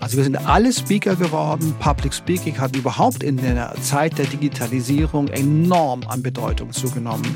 [0.00, 1.74] Also wir sind alle Speaker geworden.
[1.80, 7.34] Public Speaking hat überhaupt in der Zeit der Digitalisierung enorm an Bedeutung zugenommen.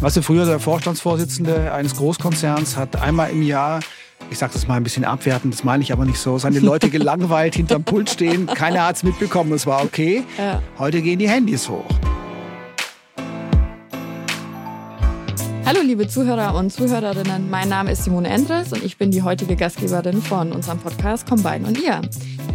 [0.00, 3.80] Weißt du, früher der Vorstandsvorsitzende eines Großkonzerns hat einmal im Jahr
[4.30, 6.90] ich sage das mal ein bisschen abwertend, das meine ich aber nicht so, seine Leute
[6.90, 10.24] gelangweilt hinterm Pult stehen, keiner hat es mitbekommen, es war okay.
[10.36, 10.62] Ja.
[10.78, 11.97] Heute gehen die Handys hoch.
[15.68, 19.54] Hallo liebe Zuhörer und Zuhörerinnen, mein Name ist Simone Endres und ich bin die heutige
[19.54, 22.00] Gastgeberin von unserem Podcast Combine und ihr.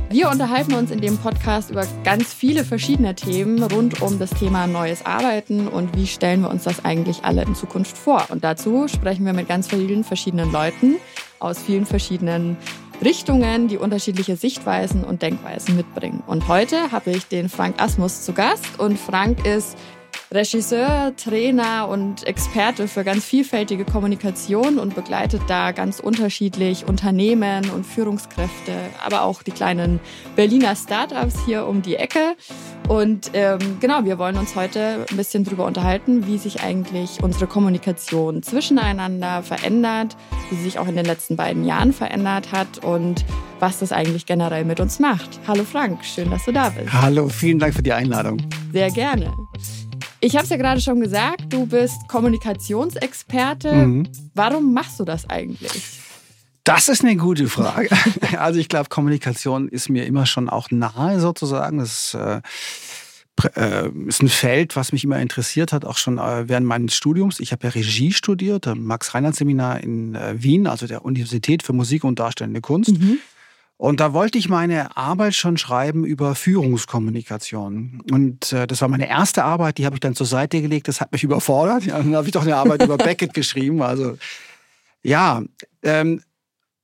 [0.09, 4.65] Wir unterhalten uns in dem Podcast über ganz viele verschiedene Themen rund um das Thema
[4.65, 8.25] neues Arbeiten und wie stellen wir uns das eigentlich alle in Zukunft vor.
[8.31, 10.95] Und dazu sprechen wir mit ganz vielen verschiedenen Leuten
[11.37, 12.57] aus vielen verschiedenen
[13.03, 16.23] Richtungen, die unterschiedliche Sichtweisen und Denkweisen mitbringen.
[16.25, 19.77] Und heute habe ich den Frank Asmus zu Gast und Frank ist
[20.33, 27.85] Regisseur, Trainer und Experte für ganz vielfältige Kommunikation und begleitet da ganz unterschiedlich Unternehmen und
[27.85, 28.73] Führungskräfte,
[29.05, 29.99] aber auch die kleinen
[30.35, 32.35] Berliner Startups hier um die Ecke.
[32.87, 37.45] Und ähm, genau, wir wollen uns heute ein bisschen darüber unterhalten, wie sich eigentlich unsere
[37.45, 40.17] Kommunikation zwischeneinander verändert,
[40.49, 43.23] wie sie sich auch in den letzten beiden Jahren verändert hat und
[43.59, 45.39] was das eigentlich generell mit uns macht.
[45.47, 46.91] Hallo Frank, schön, dass du da bist.
[46.91, 48.41] Hallo, vielen Dank für die Einladung.
[48.71, 49.31] Sehr gerne.
[50.23, 53.73] Ich habe es ja gerade schon gesagt, du bist Kommunikationsexperte.
[53.73, 54.07] Mhm.
[54.33, 55.83] Warum machst du das eigentlich?
[56.63, 57.89] Das ist eine gute Frage.
[58.37, 61.79] Also ich glaube, Kommunikation ist mir immer schon auch nahe sozusagen.
[61.79, 62.39] Das äh,
[63.55, 67.41] äh, ist ein Feld, was mich immer interessiert hat, auch schon äh, während meines Studiums.
[67.41, 72.05] Ich habe ja Regie studiert, am Max-Reinhardt-Seminar in äh, Wien, also der Universität für Musik
[72.05, 72.97] und Darstellende Kunst.
[72.97, 73.19] Mhm.
[73.77, 78.01] Und da wollte ich meine Arbeit schon schreiben über Führungskommunikation.
[78.11, 80.87] Und äh, das war meine erste Arbeit, die habe ich dann zur Seite gelegt.
[80.87, 81.85] Das hat mich überfordert.
[81.85, 83.81] Ja, dann habe ich doch eine Arbeit über Beckett geschrieben.
[83.81, 84.17] Also
[85.01, 85.43] ja,
[85.81, 86.21] ähm,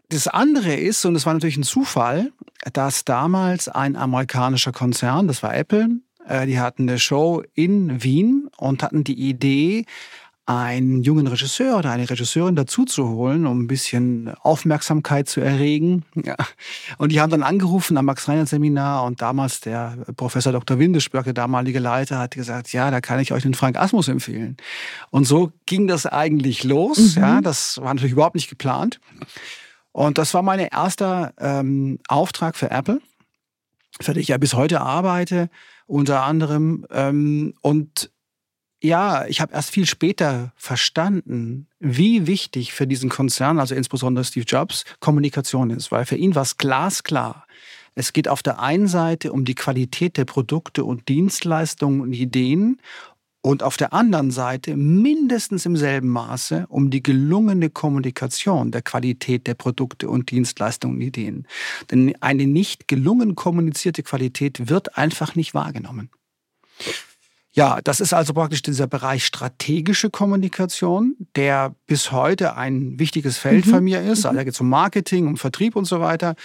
[0.10, 2.32] das andere ist, und es war natürlich ein Zufall,
[2.74, 8.50] dass damals ein amerikanischer Konzern, das war Apple, äh, die hatten eine Show in Wien
[8.58, 9.86] und hatten die Idee,
[10.50, 16.06] einen jungen Regisseur oder eine Regisseurin dazu zu holen, um ein bisschen Aufmerksamkeit zu erregen.
[16.16, 16.36] Ja.
[16.98, 20.80] Und die haben dann angerufen am Max-Reinhardt-Seminar und damals der Professor Dr.
[20.80, 24.58] Windesberg, der damalige Leiter, hat gesagt, ja, da kann ich euch den Frank Asmus empfehlen.
[25.12, 27.16] Und so ging das eigentlich los.
[27.16, 27.22] Mhm.
[27.22, 29.00] Ja, das war natürlich überhaupt nicht geplant.
[29.92, 33.02] Und das war mein erster ähm, Auftrag für Apple,
[34.02, 35.52] für den ich ja bis heute arbeite,
[35.86, 36.88] unter anderem.
[36.90, 38.10] Ähm, und
[38.82, 44.46] ja, ich habe erst viel später verstanden, wie wichtig für diesen Konzern, also insbesondere Steve
[44.46, 47.46] Jobs, Kommunikation ist, weil für ihn war es glasklar.
[47.96, 52.80] Es geht auf der einen Seite um die Qualität der Produkte und Dienstleistungen und Ideen
[53.42, 59.48] und auf der anderen Seite mindestens im selben Maße um die gelungene Kommunikation der Qualität
[59.48, 61.48] der Produkte und Dienstleistungen und Ideen.
[61.92, 66.10] Denn eine nicht gelungen kommunizierte Qualität wird einfach nicht wahrgenommen.
[67.52, 73.66] Ja, das ist also praktisch dieser Bereich strategische Kommunikation, der bis heute ein wichtiges Feld
[73.66, 73.72] mhm.
[73.72, 74.26] von mir ist.
[74.26, 76.36] Also da geht es um Marketing, um Vertrieb und so weiter.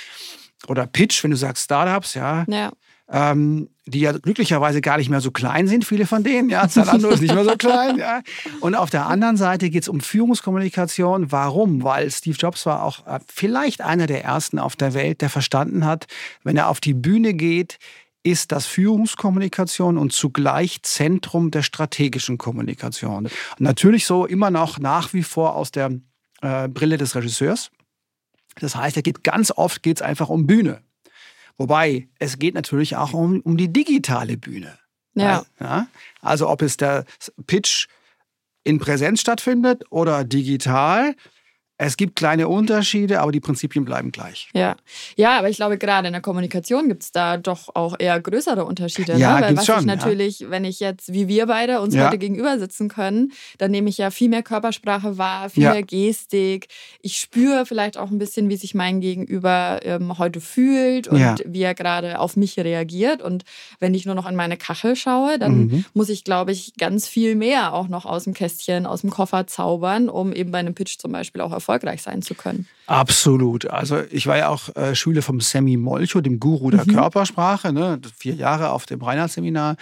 [0.66, 2.44] Oder Pitch, wenn du sagst Startups, ja.
[2.48, 2.72] ja.
[3.10, 6.48] Ähm, die ja glücklicherweise gar nicht mehr so klein sind, viele von denen.
[6.48, 7.98] Ja, Zalando ist nicht mehr so klein.
[7.98, 8.22] Ja.
[8.60, 11.31] Und auf der anderen Seite geht es um Führungskommunikation.
[11.31, 11.82] Warum?
[11.82, 15.84] Weil Steve Jobs war auch äh, vielleicht einer der ersten auf der Welt, der verstanden
[15.84, 16.06] hat,
[16.44, 17.76] wenn er auf die Bühne geht,
[18.24, 23.28] ist das Führungskommunikation und zugleich Zentrum der strategischen Kommunikation.
[23.58, 25.92] Natürlich so immer noch nach wie vor aus der
[26.40, 27.70] äh, Brille des Regisseurs.
[28.56, 30.82] Das heißt, er geht ganz oft geht's einfach um Bühne.
[31.56, 34.78] Wobei es geht natürlich auch um, um die digitale Bühne.
[35.14, 35.44] Ja.
[35.60, 35.86] ja.
[36.20, 37.04] Also ob es der
[37.46, 37.86] Pitch
[38.64, 41.14] in Präsenz stattfindet oder digital,
[41.76, 44.48] es gibt kleine Unterschiede, aber die Prinzipien bleiben gleich.
[44.54, 44.76] Ja,
[45.16, 48.64] ja aber ich glaube, gerade in der Kommunikation gibt es da doch auch eher größere
[48.64, 49.16] Unterschiede.
[49.16, 49.46] Ja, ne?
[49.46, 50.50] Weil was schon, ich natürlich, ja.
[50.50, 52.06] wenn ich jetzt, wie wir beide, uns ja.
[52.06, 55.72] heute gegenüber sitzen können, dann nehme ich ja viel mehr Körpersprache wahr, viel ja.
[55.72, 56.68] mehr Gestik.
[57.00, 61.62] Ich spüre vielleicht auch ein bisschen, wie sich mein Gegenüber ähm, heute fühlt und wie
[61.62, 63.20] er gerade auf mich reagiert.
[63.20, 63.44] Und
[63.80, 65.84] wenn ich nur noch an meine Kachel schaue, dann mhm.
[65.92, 69.48] muss ich, glaube ich, ganz viel mehr auch noch aus dem Kästchen, aus dem Koffer
[69.48, 72.66] zaubern, um eben bei einem Pitch zum Beispiel auch erfolgreich sein zu können.
[72.87, 73.71] Absolut.
[73.71, 76.95] Also ich war ja auch äh, Schüler vom Sammy Molcho, dem Guru der mhm.
[76.95, 78.01] Körpersprache, ne?
[78.16, 79.77] vier Jahre auf dem Reinhardt-Seminar.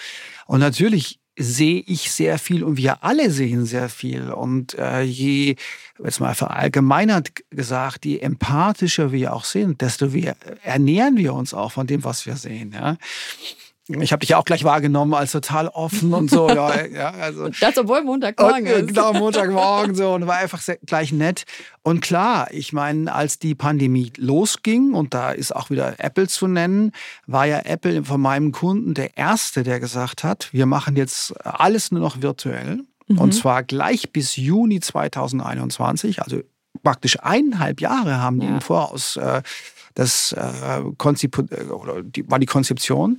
[0.46, 4.30] Und natürlich sehe ich sehr viel und wir alle sehen sehr viel.
[4.30, 5.56] Und äh, je,
[6.02, 11.72] jetzt mal verallgemeinert gesagt, je empathischer wir auch sind, desto mehr ernähren wir uns auch
[11.72, 12.72] von dem, was wir sehen.
[12.72, 12.96] Ja?
[13.88, 16.48] Ich habe dich ja auch gleich wahrgenommen als total offen und so.
[16.48, 17.44] ja, ja, also.
[17.44, 18.88] Und das, obwohl Montagmorgen ist.
[18.88, 21.44] Genau, Montagmorgen so und war einfach sehr, gleich nett.
[21.82, 26.46] Und klar, ich meine, als die Pandemie losging, und da ist auch wieder Apple zu
[26.46, 26.92] nennen,
[27.26, 31.90] war ja Apple von meinem Kunden der Erste, der gesagt hat, wir machen jetzt alles
[31.90, 32.84] nur noch virtuell.
[33.08, 33.18] Mhm.
[33.18, 36.40] Und zwar gleich bis Juni 2021, also
[36.84, 38.54] praktisch eineinhalb Jahre haben die ja.
[38.54, 39.42] im Voraus äh,
[39.94, 43.18] das äh, Konzip äh, oder die, war die Konzeption.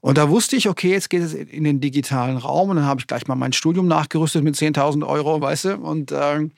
[0.00, 2.70] Und da wusste ich, okay, jetzt geht es in den digitalen Raum.
[2.70, 5.76] Und dann habe ich gleich mal mein Studium nachgerüstet mit 10.000 Euro, weißt du.
[5.76, 6.48] Und äh,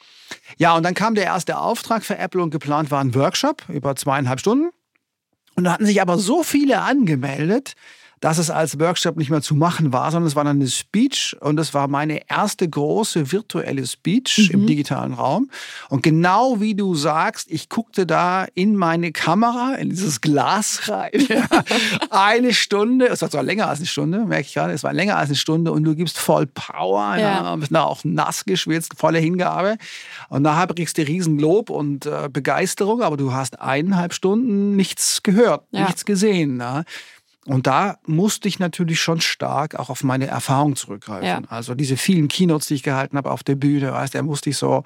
[0.59, 3.97] ja, und dann kam der erste Auftrag für Apple und geplant war ein Workshop über
[3.97, 4.71] zweieinhalb Stunden.
[5.57, 7.75] Und da hatten sich aber so viele angemeldet,
[8.21, 11.37] dass es als Workshop nicht mehr zu machen war, sondern es war dann eine Speech
[11.41, 14.61] und es war meine erste große virtuelle Speech mhm.
[14.61, 15.51] im digitalen Raum.
[15.89, 21.11] Und genau wie du sagst, ich guckte da in meine Kamera, in dieses Glas rein,
[22.11, 25.17] eine Stunde, es war zwar länger als eine Stunde, merke ich gerade, es war länger
[25.17, 27.43] als eine Stunde und du gibst voll Power, ja.
[27.43, 29.77] ja bist auch nass geschwitzt, volle Hingabe.
[30.29, 35.65] Und nachher kriegst du Riesenlob und äh, Begeisterung, aber du hast eineinhalb Stunden nichts gehört,
[35.71, 35.87] ja.
[35.87, 36.61] nichts gesehen.
[36.61, 36.85] Ja.
[37.47, 41.27] Und da musste ich natürlich schon stark auch auf meine Erfahrung zurückgreifen.
[41.27, 41.43] Ja.
[41.49, 44.59] Also diese vielen Keynotes, die ich gehalten habe auf der Bühne, weißt, da musste ich
[44.59, 44.85] so,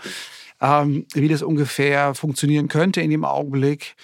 [0.60, 3.96] ähm, wie das ungefähr funktionieren könnte in dem Augenblick.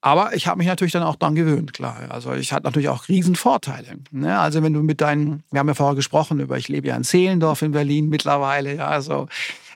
[0.00, 1.96] Aber ich habe mich natürlich dann auch daran gewöhnt, klar.
[2.08, 3.98] Also ich hatte natürlich auch Riesenvorteile.
[4.10, 4.36] Ne?
[4.36, 7.04] Also wenn du mit deinen, wir haben ja vorher gesprochen über, ich lebe ja in
[7.04, 9.28] Zehlendorf in Berlin mittlerweile, ja, also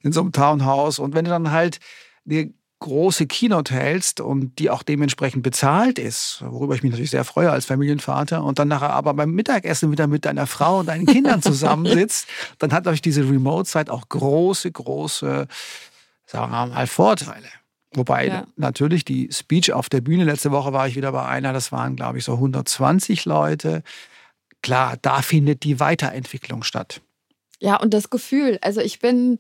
[0.02, 0.98] in so einem Townhouse.
[0.98, 1.78] Und wenn du dann halt
[2.24, 7.24] dir große Keynote hältst und die auch dementsprechend bezahlt ist, worüber ich mich natürlich sehr
[7.24, 11.06] freue als Familienvater, und dann nachher aber beim Mittagessen wieder mit deiner Frau und deinen
[11.06, 12.28] Kindern zusammensitzt,
[12.58, 15.46] dann hat euch diese Remote-Zeit auch große, große,
[16.26, 17.48] sagen wir mal, Vorteile.
[17.94, 18.46] Wobei ja.
[18.56, 21.96] natürlich die Speech auf der Bühne, letzte Woche war ich wieder bei einer, das waren,
[21.96, 23.82] glaube ich, so 120 Leute.
[24.62, 27.00] Klar, da findet die Weiterentwicklung statt.
[27.58, 29.38] Ja, und das Gefühl, also ich bin,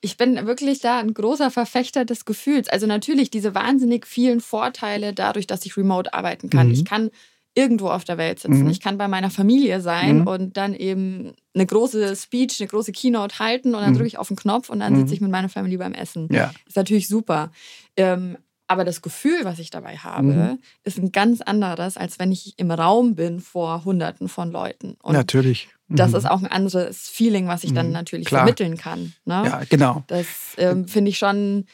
[0.00, 2.68] ich bin wirklich da ein großer Verfechter des Gefühls.
[2.68, 6.68] Also natürlich diese wahnsinnig vielen Vorteile dadurch, dass ich remote arbeiten kann.
[6.68, 6.72] Mhm.
[6.74, 7.10] Ich kann
[7.54, 8.64] irgendwo auf der Welt sitzen.
[8.64, 8.70] Mhm.
[8.70, 10.26] Ich kann bei meiner Familie sein mhm.
[10.28, 13.96] und dann eben eine große Speech, eine große Keynote halten und dann mhm.
[13.96, 15.12] drücke ich auf den Knopf und dann sitze mhm.
[15.14, 16.28] ich mit meiner Familie beim Essen.
[16.30, 16.52] Ja.
[16.66, 17.50] Ist natürlich super.
[17.96, 20.58] Ähm, aber das Gefühl, was ich dabei habe, mhm.
[20.84, 24.96] ist ein ganz anderes, als wenn ich im Raum bin vor Hunderten von Leuten.
[25.02, 26.16] Und Natürlich das mhm.
[26.18, 27.92] ist auch ein anderes Feeling, was ich dann mhm.
[27.92, 28.40] natürlich Klar.
[28.40, 29.14] vermitteln kann.
[29.24, 29.42] Ne?
[29.44, 30.04] Ja, genau.
[30.06, 30.26] Das
[30.58, 31.64] ähm, finde ich schon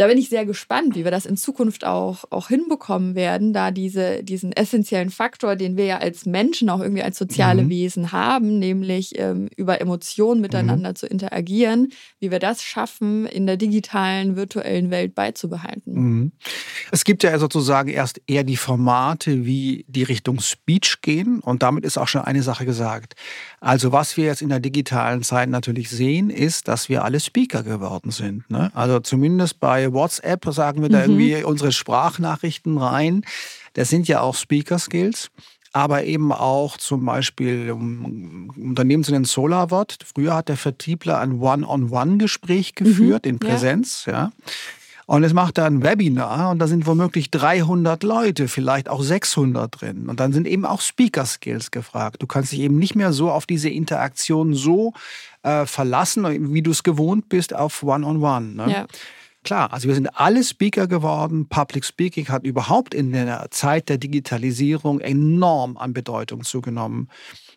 [0.00, 3.70] da bin ich sehr gespannt, wie wir das in Zukunft auch, auch hinbekommen werden, da
[3.70, 7.68] diese, diesen essentiellen Faktor, den wir ja als Menschen auch irgendwie als soziale mhm.
[7.68, 10.96] Wesen haben, nämlich ähm, über Emotionen miteinander mhm.
[10.96, 15.92] zu interagieren, wie wir das schaffen, in der digitalen, virtuellen Welt beizubehalten.
[15.92, 16.32] Mhm.
[16.90, 21.84] Es gibt ja sozusagen erst eher die Formate, wie die Richtung Speech gehen und damit
[21.84, 23.16] ist auch schon eine Sache gesagt.
[23.60, 27.62] Also was wir jetzt in der digitalen Zeit natürlich sehen, ist, dass wir alle Speaker
[27.62, 28.50] geworden sind.
[28.50, 28.70] Ne?
[28.74, 31.20] Also zumindest bei WhatsApp sagen wir da mhm.
[31.20, 33.24] irgendwie unsere Sprachnachrichten rein.
[33.74, 35.30] Das sind ja auch Speaker-Skills
[35.72, 39.98] aber eben auch zum Beispiel, um Unternehmen zu nennen, SolarWort.
[40.04, 42.84] Früher hat der Vertriebler ein One-on-One-Gespräch mhm.
[42.84, 44.04] geführt mhm, in Präsenz.
[44.06, 44.12] Ja.
[44.12, 44.32] ja.
[45.06, 49.80] Und es macht da ein Webinar und da sind womöglich 300 Leute, vielleicht auch 600
[49.80, 50.08] drin.
[50.08, 52.22] Und dann sind eben auch Speaker-Skills gefragt.
[52.22, 54.92] Du kannst dich eben nicht mehr so auf diese Interaktion so
[55.42, 58.20] äh, verlassen, wie du es gewohnt bist auf One-on-One.
[58.20, 58.72] -on -One, ne?
[58.72, 58.86] ja.
[59.42, 61.48] Klar, also wir sind alle Speaker geworden.
[61.48, 67.08] Public Speaking hat überhaupt in der Zeit der Digitalisierung enorm an Bedeutung zugenommen.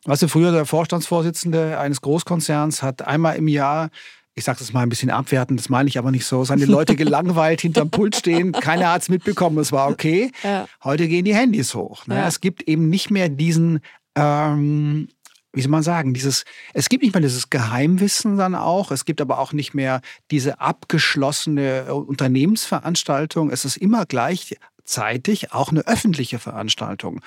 [0.06, 3.90] Weißt du, früher der Vorstandsvorsitzende eines Großkonzerns hat einmal im Jahr
[4.36, 6.96] ich sage das mal ein bisschen abwertend, das meine ich aber nicht so, seine Leute
[6.98, 10.32] gelangweilt hinterm Pult stehen, keiner hat es mitbekommen, es war okay.
[10.44, 10.68] Ja.
[10.84, 12.08] Heute gehen die Handys hoch.
[12.08, 12.16] Ne?
[12.16, 12.28] Ja.
[12.28, 13.82] Es gibt eben nicht mehr diesen
[14.16, 15.08] ähm,
[15.54, 19.22] wie soll man sagen, dieses, es gibt nicht mehr dieses Geheimwissen dann auch, es gibt
[19.22, 23.52] aber auch nicht mehr diese abgeschlossene äh, Unternehmensveranstaltung.
[23.52, 27.22] Es ist immer gleichzeitig auch eine öffentliche Veranstaltung.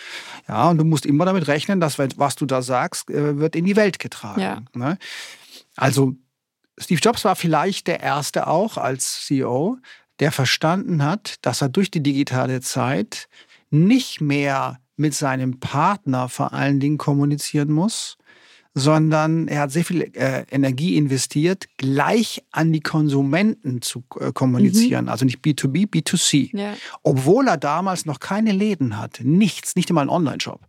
[0.48, 3.64] Ja, und du musst immer damit rechnen, dass was du da sagst, äh, wird in
[3.64, 4.40] die Welt getragen.
[4.40, 4.62] Ja.
[4.74, 4.98] Ne?
[5.76, 6.16] Also
[6.78, 9.78] Steve Jobs war vielleicht der erste auch als CEO,
[10.18, 13.28] der verstanden hat, dass er durch die digitale Zeit
[13.70, 18.18] nicht mehr mit seinem Partner vor allen Dingen kommunizieren muss,
[18.74, 25.06] sondern er hat sehr viel äh, Energie investiert, gleich an die Konsumenten zu äh, kommunizieren.
[25.06, 25.10] Mhm.
[25.10, 26.54] Also nicht B2B, B2C.
[26.54, 26.74] Ja.
[27.02, 29.26] Obwohl er damals noch keine Läden hatte.
[29.26, 30.60] Nichts, nicht einmal einen Online-Shop.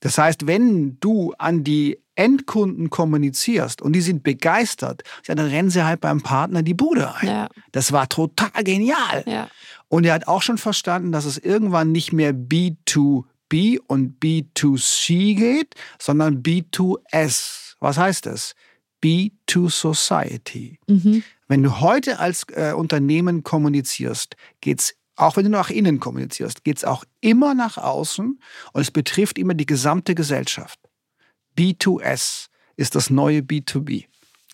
[0.00, 5.84] Das heißt, wenn du an die Endkunden kommunizierst und die sind begeistert, dann rennen sie
[5.84, 7.28] halt beim Partner die Bude ein.
[7.28, 7.48] Ja.
[7.70, 9.22] Das war total genial.
[9.26, 9.48] Ja.
[9.86, 15.34] Und er hat auch schon verstanden, dass es irgendwann nicht mehr B2 B und B2C
[15.36, 17.74] geht, sondern B2S.
[17.80, 18.54] Was heißt das?
[19.02, 20.78] B2 Society.
[20.86, 21.22] Mhm.
[21.46, 26.84] Wenn du heute als äh, Unternehmen kommunizierst, geht's auch wenn du nach innen kommunizierst, geht's
[26.84, 28.40] auch immer nach außen
[28.72, 30.78] und es betrifft immer die gesamte Gesellschaft.
[31.56, 34.04] B2S ist das neue B2B.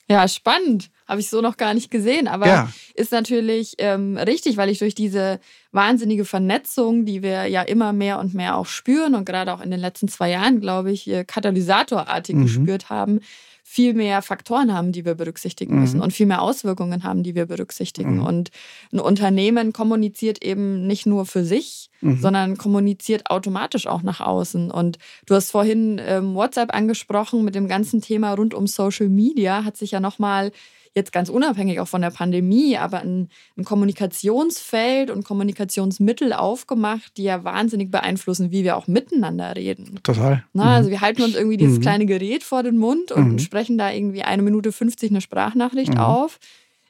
[0.08, 0.90] Ja, spannend.
[1.06, 2.28] Habe ich so noch gar nicht gesehen.
[2.28, 2.72] Aber ja.
[2.94, 5.38] ist natürlich ähm, richtig, weil ich durch diese
[5.72, 9.70] wahnsinnige Vernetzung, die wir ja immer mehr und mehr auch spüren und gerade auch in
[9.70, 12.42] den letzten zwei Jahren, glaube ich, katalysatorartig mhm.
[12.44, 13.20] gespürt haben,
[13.66, 16.02] viel mehr Faktoren haben, die wir berücksichtigen müssen mhm.
[16.02, 18.18] und viel mehr Auswirkungen haben, die wir berücksichtigen.
[18.18, 18.24] Mhm.
[18.24, 18.50] Und
[18.92, 22.20] ein Unternehmen kommuniziert eben nicht nur für sich, mhm.
[22.20, 24.70] sondern kommuniziert automatisch auch nach außen.
[24.70, 29.64] Und du hast vorhin ähm, WhatsApp angesprochen mit dem ganzen Thema rund um Social Media,
[29.64, 30.52] hat sich ja nochmal
[30.94, 37.24] jetzt ganz unabhängig auch von der Pandemie, aber ein, ein Kommunikationsfeld und Kommunikationsmittel aufgemacht, die
[37.24, 39.98] ja wahnsinnig beeinflussen, wie wir auch miteinander reden.
[40.02, 40.44] Total.
[40.52, 40.70] Na, mhm.
[40.70, 41.82] Also wir halten uns irgendwie dieses mhm.
[41.82, 43.38] kleine Gerät vor den Mund und mhm.
[43.38, 46.00] sprechen da irgendwie eine Minute 50 eine Sprachnachricht mhm.
[46.00, 46.38] auf.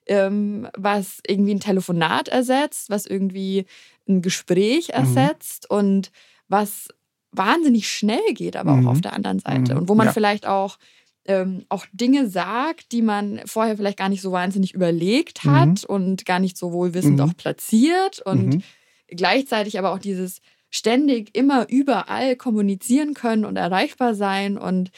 [0.06, 3.64] Ähm, was irgendwie ein Telefonat ersetzt, was irgendwie
[4.06, 4.94] ein Gespräch mhm.
[4.94, 6.11] ersetzt und
[6.46, 6.88] was
[7.32, 8.88] wahnsinnig schnell geht, aber auch mhm.
[8.88, 9.76] auf der anderen Seite.
[9.76, 10.12] Und wo man ja.
[10.12, 10.76] vielleicht auch
[11.26, 15.94] ähm, auch Dinge sagt, die man vorher vielleicht gar nicht so wahnsinnig überlegt hat mhm.
[15.94, 17.20] und gar nicht so wohlwissend mhm.
[17.20, 18.62] auch platziert und mhm.
[19.08, 20.40] gleichzeitig aber auch dieses
[20.70, 24.90] ständig immer überall kommunizieren können und erreichbar sein und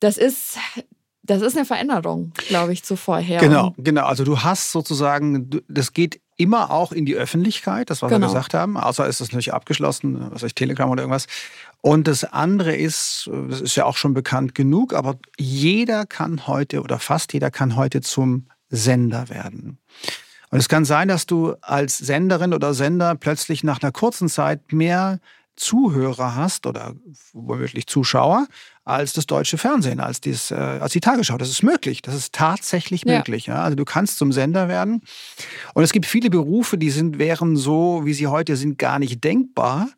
[0.00, 0.58] das ist
[1.24, 3.40] das ist eine Veränderung, glaube ich, zu vorher.
[3.40, 4.04] Genau, genau.
[4.04, 8.26] Also du hast sozusagen, das geht immer auch in die Öffentlichkeit, das was genau.
[8.26, 11.26] wir gesagt haben, außer ist das natürlich abgeschlossen, was weiß ich, Telegram oder irgendwas.
[11.84, 16.80] Und das andere ist, das ist ja auch schon bekannt genug, aber jeder kann heute
[16.80, 19.76] oder fast jeder kann heute zum Sender werden.
[20.50, 24.72] Und es kann sein, dass du als Senderin oder Sender plötzlich nach einer kurzen Zeit
[24.72, 25.20] mehr
[25.56, 26.94] Zuhörer hast oder
[27.34, 28.46] womöglich Zuschauer
[28.86, 31.36] als das deutsche Fernsehen, als, dies, äh, als die Tagesschau.
[31.36, 32.00] Das ist möglich.
[32.00, 33.18] Das ist tatsächlich ja.
[33.18, 33.44] möglich.
[33.44, 33.62] Ja?
[33.62, 35.02] Also du kannst zum Sender werden.
[35.74, 39.22] Und es gibt viele Berufe, die sind, wären so, wie sie heute sind, gar nicht
[39.22, 39.90] denkbar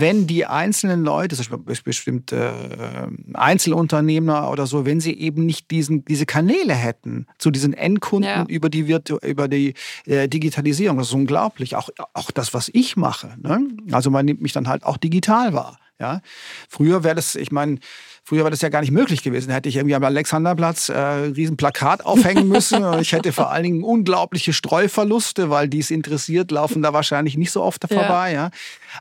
[0.00, 1.36] wenn die einzelnen Leute,
[1.84, 2.50] bestimmt äh,
[3.34, 8.44] Einzelunternehmer oder so, wenn sie eben nicht diesen, diese Kanäle hätten zu diesen Endkunden ja.
[8.46, 8.80] über die,
[9.22, 9.74] über die
[10.06, 10.98] äh, Digitalisierung.
[10.98, 11.76] Das ist unglaublich.
[11.76, 13.34] Auch, auch das, was ich mache.
[13.42, 13.68] Ne?
[13.90, 15.78] Also man nimmt mich dann halt auch digital wahr.
[15.98, 16.20] Ja?
[16.68, 17.78] Früher wäre das, ich meine,
[18.24, 19.48] Früher war das ja gar nicht möglich gewesen.
[19.48, 22.84] Da hätte ich irgendwie am Alexanderplatz äh, ein riesen Plakat aufhängen müssen.
[23.00, 27.50] ich hätte vor allen Dingen unglaubliche Streuverluste, weil die es interessiert, laufen da wahrscheinlich nicht
[27.50, 28.32] so oft vorbei.
[28.32, 28.44] Ja.
[28.44, 28.50] ja.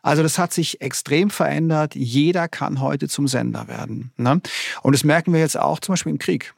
[0.01, 1.93] Also das hat sich extrem verändert.
[1.93, 4.11] Jeder kann heute zum Sender werden.
[4.17, 4.41] Ne?
[4.81, 6.55] Und das merken wir jetzt auch zum Beispiel im Krieg.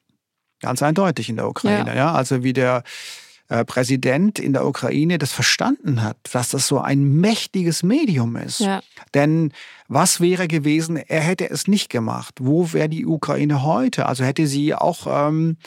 [0.62, 1.90] Ganz eindeutig in der Ukraine.
[1.90, 1.96] Ja.
[1.96, 2.14] ja?
[2.14, 2.84] Also wie der
[3.50, 8.60] äh, Präsident in der Ukraine das verstanden hat, dass das so ein mächtiges Medium ist.
[8.60, 8.82] Ja.
[9.14, 9.52] Denn
[9.88, 12.36] was wäre gewesen, er hätte es nicht gemacht?
[12.40, 14.06] Wo wäre die Ukraine heute?
[14.06, 15.58] Also hätte sie auch, ähm,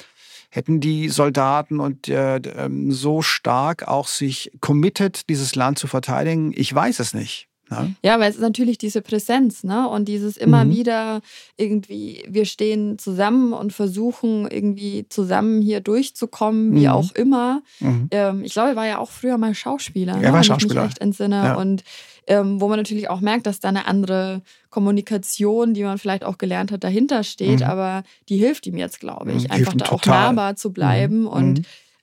[0.51, 6.53] hätten die Soldaten und äh, ähm, so stark auch sich committed, dieses Land zu verteidigen?
[6.57, 7.46] Ich weiß es nicht.
[7.71, 7.95] Ne?
[8.03, 9.89] Ja, weil es ist natürlich diese Präsenz, ne?
[9.89, 10.71] Und dieses immer mhm.
[10.71, 11.21] wieder
[11.57, 16.93] irgendwie, wir stehen zusammen und versuchen irgendwie zusammen hier durchzukommen, wie mhm.
[16.93, 17.63] auch immer.
[17.81, 18.09] Mhm.
[18.11, 20.15] Ähm, ich glaube, er war ja auch früher mal Schauspieler.
[20.15, 20.33] Er ne?
[20.33, 20.75] war Schauspieler.
[20.75, 21.37] Wenn ich mich recht entsinne.
[21.37, 21.55] Ja.
[21.55, 21.83] Und
[22.27, 26.39] ähm, wo man natürlich auch merkt, dass da eine andere Kommunikation, die man vielleicht auch
[26.39, 27.67] gelernt hat, dahinter steht, mhm.
[27.67, 29.51] aber die hilft ihm jetzt, glaube ich, mhm.
[29.51, 31.29] einfach da auch nahbar zu bleiben mhm.
[31.29, 31.63] und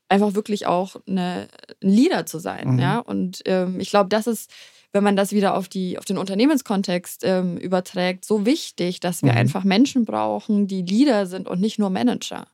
[0.10, 1.48] einfach wirklich auch eine,
[1.82, 2.80] ein Leader zu sein.
[2.80, 3.00] Ja?
[3.00, 4.50] Und ähm, ich glaube, das ist
[4.94, 9.32] wenn man das wieder auf, die, auf den Unternehmenskontext ähm, überträgt, so wichtig, dass wir
[9.32, 9.40] mhm.
[9.40, 12.48] einfach Menschen brauchen, die Leader sind und nicht nur Manager.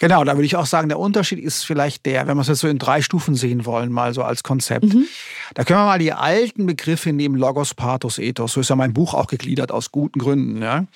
[0.00, 2.60] Genau, da würde ich auch sagen, der Unterschied ist vielleicht der, wenn wir es jetzt
[2.60, 4.94] so in drei Stufen sehen wollen, mal so als Konzept.
[4.94, 5.06] Mhm.
[5.54, 8.54] Da können wir mal die alten Begriffe nehmen, Logos, Pathos, Ethos.
[8.54, 10.62] So ist ja mein Buch auch gegliedert aus guten Gründen.
[10.62, 10.86] Ja?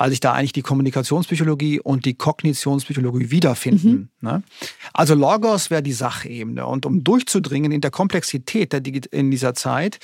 [0.00, 4.10] Weil sich da eigentlich die Kommunikationspsychologie und die Kognitionspsychologie wiederfinden.
[4.22, 4.28] Mhm.
[4.28, 4.42] Ne?
[4.94, 6.64] Also Logos wäre die Sachebene.
[6.66, 8.80] Und um durchzudringen in der Komplexität der
[9.12, 9.98] in dieser Zeit,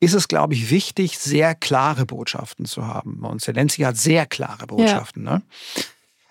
[0.00, 3.26] ist es, glaube ich, wichtig, sehr klare Botschaften zu haben.
[3.26, 5.26] Und Zelensky hat sehr klare Botschaften.
[5.26, 5.34] Ja.
[5.34, 5.42] Ne?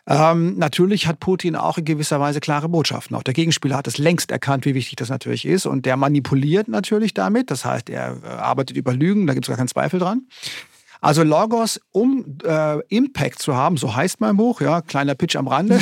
[0.07, 3.15] Ähm, natürlich hat Putin auch in gewisser Weise klare Botschaften.
[3.15, 5.67] Auch der Gegenspieler hat es längst erkannt, wie wichtig das natürlich ist.
[5.67, 7.51] Und der manipuliert natürlich damit.
[7.51, 10.23] Das heißt, er äh, arbeitet über Lügen, da gibt es gar keinen Zweifel dran.
[11.01, 15.47] Also Logos, um äh, Impact zu haben, so heißt mein Buch, ja, kleiner Pitch am
[15.47, 15.79] Rande,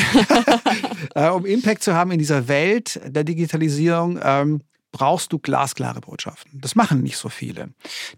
[1.16, 4.62] äh, um Impact zu haben in dieser Welt der Digitalisierung, ähm,
[4.92, 6.60] brauchst du glasklare Botschaften.
[6.60, 7.70] Das machen nicht so viele.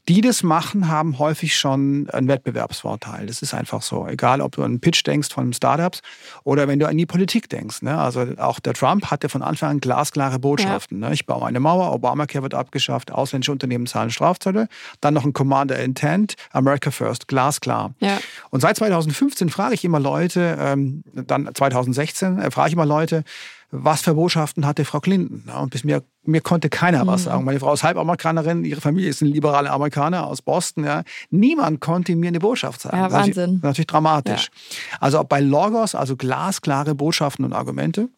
[0.07, 3.25] Die das machen, haben häufig schon einen Wettbewerbsvorteil.
[3.25, 4.07] Das ist einfach so.
[4.07, 6.01] Egal, ob du an einen Pitch denkst von Startups
[6.43, 7.81] oder wenn du an die Politik denkst.
[7.81, 7.97] Ne?
[7.97, 11.01] Also auch der Trump hatte von Anfang an glasklare Botschaften.
[11.01, 11.09] Ja.
[11.09, 11.13] Ne?
[11.13, 14.67] Ich baue eine Mauer, Obamacare wird abgeschafft, ausländische Unternehmen zahlen Strafzölle,
[15.01, 17.93] dann noch ein Commander Intent, America First, glasklar.
[17.99, 18.19] Ja.
[18.49, 23.23] Und seit 2015 frage ich immer Leute, ähm, dann 2016 äh, frage ich immer Leute,
[23.71, 25.49] was für Botschaften hatte Frau Clinton?
[25.49, 27.25] Und bis mir, mir konnte keiner was mhm.
[27.25, 27.45] sagen.
[27.45, 30.83] Meine Frau ist Halbamerikanerin, ihre Familie ist ein liberaler Amerikaner aus Boston.
[30.83, 31.03] Ja.
[31.29, 32.97] Niemand konnte mir eine Botschaft sagen.
[32.97, 33.33] Ja, Wahnsinn.
[33.35, 34.49] Natürlich, natürlich dramatisch.
[34.91, 34.97] Ja.
[34.99, 38.09] Also bei Logos, also glasklare Botschaften und Argumente.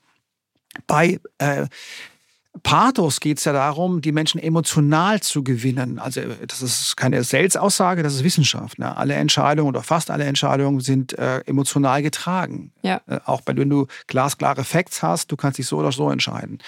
[0.88, 1.68] Bei äh,
[2.62, 5.98] Pathos geht es ja darum, die Menschen emotional zu gewinnen.
[5.98, 8.78] Also das ist keine Selbstaussage, das ist Wissenschaft.
[8.78, 8.96] Ne?
[8.96, 12.72] Alle Entscheidungen oder fast alle Entscheidungen sind äh, emotional getragen.
[12.84, 13.02] Ja.
[13.08, 16.60] Äh, auch wenn du glasklare Facts hast, du kannst dich so oder so entscheiden.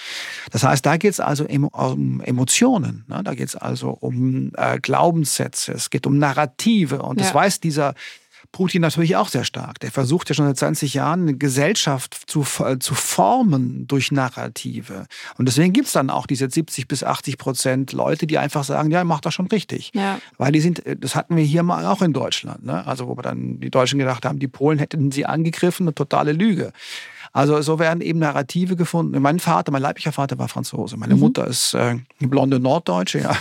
[0.50, 3.04] Das heißt, da geht es also um Emotionen.
[3.06, 3.22] Ne?
[3.22, 7.00] Da geht es also um äh, Glaubenssätze, es geht um Narrative.
[7.00, 7.26] Und ja.
[7.26, 7.94] das weiß dieser
[8.56, 9.80] Putin natürlich auch sehr stark.
[9.80, 15.04] Der versucht ja schon seit 20 Jahren eine Gesellschaft zu, äh, zu formen durch Narrative.
[15.36, 18.90] Und deswegen gibt es dann auch diese 70 bis 80 Prozent Leute, die einfach sagen,
[18.90, 19.92] ja, macht das schon richtig.
[19.94, 20.18] Ja.
[20.38, 22.64] Weil die sind, äh, das hatten wir hier mal auch in Deutschland.
[22.64, 22.86] Ne?
[22.86, 26.32] Also wo wir dann die Deutschen gedacht haben, die Polen hätten sie angegriffen, eine totale
[26.32, 26.72] Lüge.
[27.32, 29.20] Also so werden eben Narrative gefunden.
[29.20, 30.96] Mein Vater, mein leiblicher Vater war Franzose.
[30.96, 31.20] Meine mhm.
[31.20, 33.16] Mutter ist äh, eine blonde Norddeutsche.
[33.26, 33.34] Ja.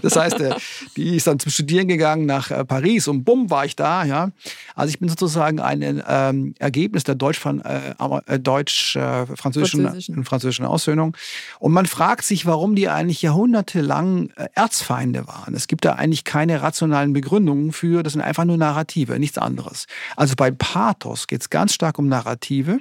[0.00, 0.54] Das heißt, äh,
[0.96, 4.04] die ist dann zum Studieren gegangen nach äh, Paris und bumm war ich da.
[4.04, 4.30] Ja.
[4.74, 11.16] Also ich bin sozusagen ein ähm, Ergebnis der deutsch-französischen äh, Deutsch, äh, französischen, französischen Aussöhnung.
[11.58, 15.54] Und man fragt sich, warum die eigentlich jahrhundertelang äh, Erzfeinde waren.
[15.54, 18.02] Es gibt da eigentlich keine rationalen Begründungen für.
[18.02, 19.86] Das sind einfach nur Narrative, nichts anderes.
[20.16, 22.78] Also bei Pathos geht es ganz stark um Narrative.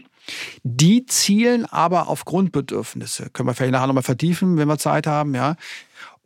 [0.63, 3.29] Die zielen aber auf Grundbedürfnisse.
[3.31, 5.55] Können wir vielleicht nachher nochmal vertiefen, wenn wir Zeit haben, ja.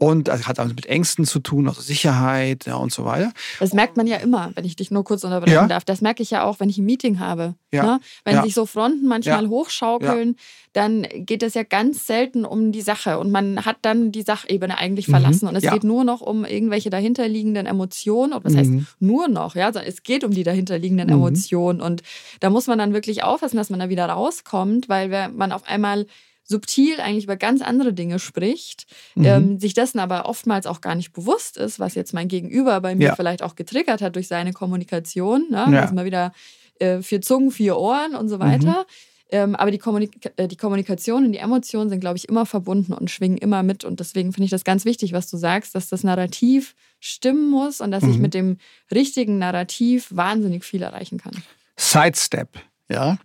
[0.04, 3.32] Und das hat also mit Ängsten zu tun, also Sicherheit ja, und so weiter.
[3.62, 5.68] Das merkt man ja immer, wenn ich dich nur kurz unterbrechen ja.
[5.68, 5.86] darf.
[5.86, 7.56] Das merke ich ja auch, wenn ich ein Meeting habe.
[7.72, 7.84] Ja.
[7.86, 8.00] Ne?
[8.26, 10.36] Wenn sich so Fronten manchmal hochschaukeln,
[10.74, 13.18] dann geht es ja ganz selten um die Sache.
[13.18, 15.14] Und man hat dann die Sachebene eigentlich mhm.
[15.14, 15.48] verlassen.
[15.48, 18.34] Und es geht nur noch um irgendwelche dahinterliegenden Emotionen.
[18.34, 18.58] Und was mhm.
[18.58, 19.56] heißt nur noch?
[19.56, 21.14] Ja, es geht um die dahinterliegenden mhm.
[21.14, 21.80] Emotionen.
[21.80, 22.04] Und
[22.42, 26.08] da muss man dann wirklich aufpassen, dass man da wieder rauskommt, weil man auf einmal
[26.44, 28.86] subtil eigentlich über ganz andere Dinge spricht,
[29.16, 29.26] mhm.
[29.26, 32.96] ähm, sich dessen aber oftmals auch gar nicht bewusst ist, was jetzt mein Gegenüber bei
[32.96, 33.16] mir ja.
[33.16, 35.48] vielleicht auch getriggert hat durch seine Kommunikation.
[35.50, 35.68] Ne?
[35.72, 35.82] Ja.
[35.82, 36.34] Also mal wieder
[36.80, 38.80] äh, vier Zungen, vier Ohren und so weiter.
[38.80, 38.86] Mhm.
[39.34, 42.94] Ähm, aber die, Kommunik äh, die Kommunikation und die Emotionen sind, glaube ich, immer verbunden
[42.94, 43.84] und schwingen immer mit.
[43.84, 47.82] Und deswegen finde ich das ganz wichtig, was du sagst, dass das Narrativ stimmen muss
[47.82, 48.12] und dass mhm.
[48.12, 48.58] ich mit dem
[48.94, 51.34] richtigen Narrativ wahnsinnig viel erreichen kann.
[51.78, 52.50] Sidestep,
[52.90, 53.18] ja.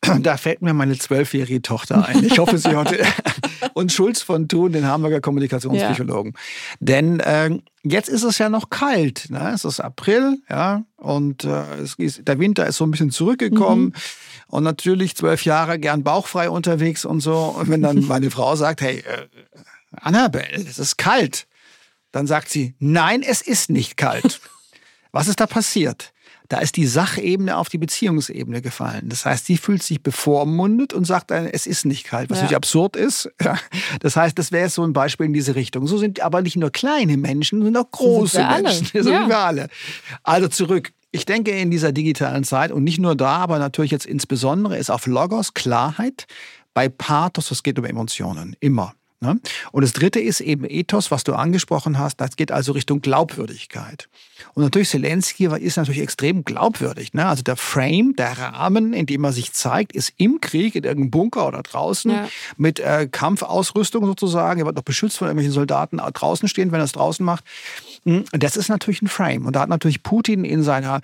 [0.00, 2.24] Da fällt mir meine zwölfjährige Tochter ein.
[2.24, 3.04] Ich hoffe, sie heute
[3.74, 6.32] und Schulz von Thun, den Hamburger Kommunikationspsychologen.
[6.34, 6.40] Ja.
[6.80, 9.28] Denn äh, jetzt ist es ja noch kalt.
[9.28, 9.52] Ne?
[9.54, 13.86] Es ist April, ja, und äh, ist, der Winter ist so ein bisschen zurückgekommen.
[13.86, 13.92] Mhm.
[14.48, 17.36] Und natürlich zwölf Jahre gern bauchfrei unterwegs und so.
[17.58, 19.26] Und wenn dann meine Frau sagt, hey, äh,
[19.92, 21.46] Annabelle, es ist kalt,
[22.12, 24.40] dann sagt sie, nein, es ist nicht kalt.
[25.12, 26.12] Was ist da passiert?
[26.48, 29.08] Da ist die Sachebene auf die Beziehungsebene gefallen.
[29.10, 32.44] Das heißt, sie fühlt sich bevormundet und sagt, es ist nicht kalt, was ja.
[32.44, 33.30] natürlich absurd ist.
[34.00, 35.86] Das heißt, das wäre jetzt so ein Beispiel in diese Richtung.
[35.86, 38.86] So sind aber nicht nur kleine Menschen, sondern auch große so Menschen.
[38.92, 39.20] So ja.
[39.20, 39.68] sind wir alle.
[40.22, 40.92] Also zurück.
[41.10, 44.90] Ich denke, in dieser digitalen Zeit und nicht nur da, aber natürlich jetzt insbesondere ist
[44.90, 46.26] auf Logos Klarheit.
[46.74, 48.56] Bei Pathos, es geht um Emotionen.
[48.60, 48.94] Immer.
[49.20, 49.40] Ne?
[49.72, 52.20] Und das dritte ist eben Ethos, was du angesprochen hast.
[52.20, 54.08] Das geht also Richtung Glaubwürdigkeit.
[54.54, 57.14] Und natürlich Zelensky ist natürlich extrem glaubwürdig.
[57.14, 57.26] Ne?
[57.26, 61.10] Also der Frame, der Rahmen, in dem er sich zeigt, ist im Krieg, in irgendeinem
[61.10, 62.28] Bunker oder draußen ja.
[62.56, 64.60] mit äh, Kampfausrüstung sozusagen.
[64.60, 67.42] Er wird noch beschützt von irgendwelchen Soldaten draußen stehen, wenn er es draußen macht.
[68.04, 69.46] Hm, das ist natürlich ein Frame.
[69.46, 71.00] Und da hat natürlich Putin in seiner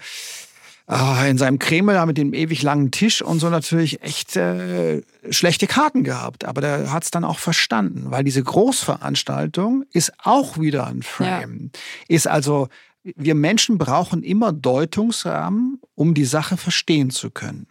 [0.87, 5.01] Ah, in seinem Kreml da mit dem ewig langen Tisch und so natürlich echt äh,
[5.31, 6.45] schlechte Karten gehabt.
[6.45, 11.71] Aber der hat es dann auch verstanden, weil diese Großveranstaltung ist auch wieder ein Frame.
[11.73, 11.81] Ja.
[12.09, 12.69] Ist also,
[13.03, 17.67] wir Menschen brauchen immer Deutungsrahmen, um die Sache verstehen zu können.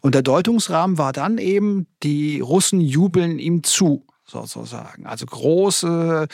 [0.00, 5.06] Und der Deutungsrahmen war dann eben, die Russen jubeln ihm zu, sozusagen.
[5.06, 6.26] Also große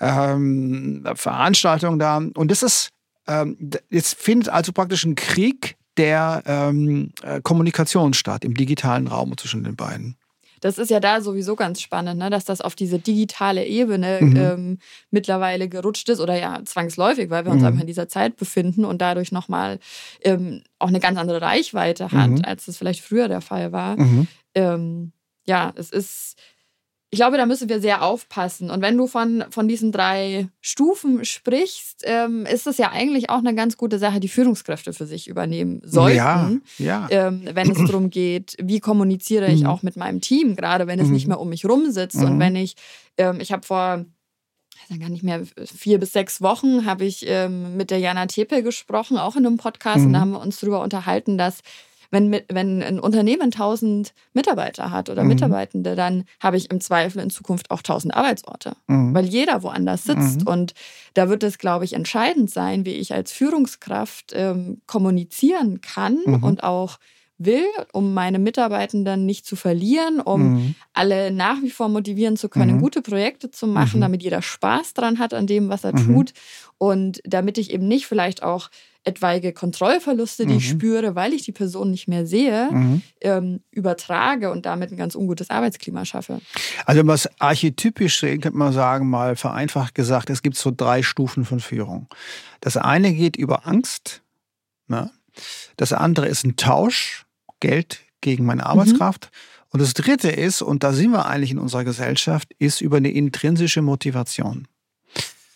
[0.00, 2.18] ähm, Veranstaltungen da.
[2.18, 2.90] Und das ist
[3.26, 9.36] ähm, jetzt findet also praktisch ein Krieg der ähm, äh, Kommunikation statt im digitalen Raum
[9.36, 10.16] zwischen den beiden.
[10.64, 12.30] Das ist ja da sowieso ganz spannend, ne?
[12.30, 14.36] dass das auf diese digitale Ebene mhm.
[14.36, 14.78] ähm,
[15.10, 17.68] mittlerweile gerutscht ist oder ja zwangsläufig, weil wir uns mhm.
[17.68, 19.78] einfach in dieser Zeit befinden und dadurch nochmal
[20.22, 22.42] ähm, auch eine ganz andere Reichweite hat, mhm.
[22.46, 24.00] als es vielleicht früher der Fall war.
[24.00, 24.26] Mhm.
[24.54, 25.12] Ähm,
[25.46, 26.38] ja, es ist
[27.14, 28.70] ich glaube, da müssen wir sehr aufpassen.
[28.70, 33.38] Und wenn du von, von diesen drei Stufen sprichst, ähm, ist es ja eigentlich auch
[33.38, 36.16] eine ganz gute Sache, die Führungskräfte für sich übernehmen sollten.
[36.16, 37.06] Ja, ja.
[37.10, 39.68] Ähm, wenn es darum geht, wie kommuniziere ich mhm.
[39.68, 41.12] auch mit meinem Team, gerade wenn es mhm.
[41.12, 42.24] nicht mehr um mich rumsitzt mhm.
[42.24, 42.74] und wenn ich,
[43.16, 44.04] ähm, ich habe vor
[44.90, 48.62] dann gar nicht mehr vier bis sechs Wochen habe ich ähm, mit der Jana Tepe
[48.62, 50.20] gesprochen, auch in einem Podcast, und da mhm.
[50.20, 51.60] haben wir uns darüber unterhalten, dass
[52.14, 55.28] wenn, wenn ein Unternehmen 1000 Mitarbeiter hat oder mhm.
[55.28, 59.12] Mitarbeitende, dann habe ich im Zweifel in Zukunft auch 1000 Arbeitsorte, mhm.
[59.14, 60.42] weil jeder woanders sitzt.
[60.42, 60.46] Mhm.
[60.46, 60.74] Und
[61.14, 66.42] da wird es, glaube ich, entscheidend sein, wie ich als Führungskraft ähm, kommunizieren kann mhm.
[66.42, 66.98] und auch
[67.38, 70.74] will, um meine Mitarbeitenden nicht zu verlieren, um mhm.
[70.92, 72.80] alle nach wie vor motivieren zu können, mhm.
[72.80, 76.32] gute Projekte zu machen, damit jeder Spaß dran hat an dem, was er tut
[76.78, 78.70] und damit ich eben nicht vielleicht auch
[79.04, 80.58] etwaige Kontrollverluste, die mhm.
[80.58, 83.02] ich spüre, weil ich die Person nicht mehr sehe, mhm.
[83.20, 86.40] ähm, übertrage und damit ein ganz ungutes Arbeitsklima schaffe.
[86.86, 91.44] Also es archetypisch sehen, könnte man sagen, mal vereinfacht gesagt, es gibt so drei Stufen
[91.44, 92.08] von Führung.
[92.60, 94.22] Das eine geht über Angst.
[94.88, 95.10] Ne?
[95.76, 97.23] Das andere ist ein Tausch,
[97.64, 99.30] Geld gegen meine Arbeitskraft.
[99.30, 99.68] Mhm.
[99.70, 103.10] Und das dritte ist, und da sind wir eigentlich in unserer Gesellschaft, ist über eine
[103.10, 104.68] intrinsische Motivation.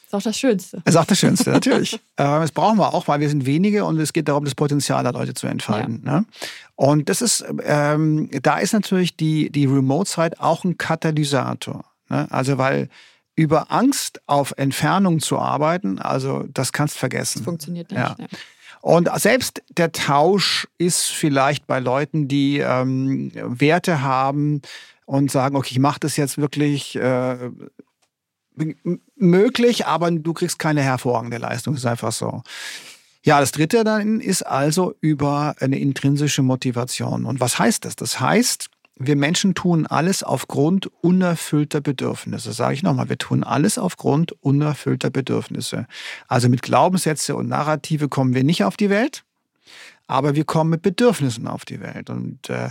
[0.07, 0.83] Ist auch das Schönste.
[0.87, 1.95] Ist auch das Schönste, natürlich.
[2.17, 5.03] äh, das brauchen wir auch, weil wir sind wenige und es geht darum, das Potenzial
[5.03, 6.03] der Leute zu entfalten.
[6.07, 6.21] Ja.
[6.21, 6.25] Ne?
[6.77, 11.85] Und das ist, ähm, da ist natürlich die, die Remote-Zeit auch ein Katalysator.
[12.09, 12.27] Ne?
[12.31, 12.89] Also, weil
[13.37, 17.41] über Angst auf Entfernung zu arbeiten, also das kannst du vergessen.
[17.41, 18.01] Das funktioniert nicht.
[18.01, 18.17] Ja.
[18.19, 18.27] Ja.
[18.89, 24.63] Und selbst der Tausch ist vielleicht bei Leuten, die ähm, Werte haben
[25.05, 27.51] und sagen, okay, ich mache das jetzt wirklich äh,
[29.15, 31.75] möglich, aber du kriegst keine hervorragende Leistung.
[31.75, 32.43] Ist einfach so.
[33.23, 37.27] Ja, das dritte dann ist also über eine intrinsische Motivation.
[37.27, 37.95] Und was heißt das?
[37.95, 42.53] Das heißt, wir Menschen tun alles aufgrund unerfüllter Bedürfnisse.
[42.53, 45.87] Sage ich nochmal, wir tun alles aufgrund unerfüllter Bedürfnisse.
[46.27, 49.25] Also mit Glaubenssätze und Narrative kommen wir nicht auf die Welt
[50.09, 52.09] aber wir kommen mit Bedürfnissen auf die Welt.
[52.09, 52.71] Und äh,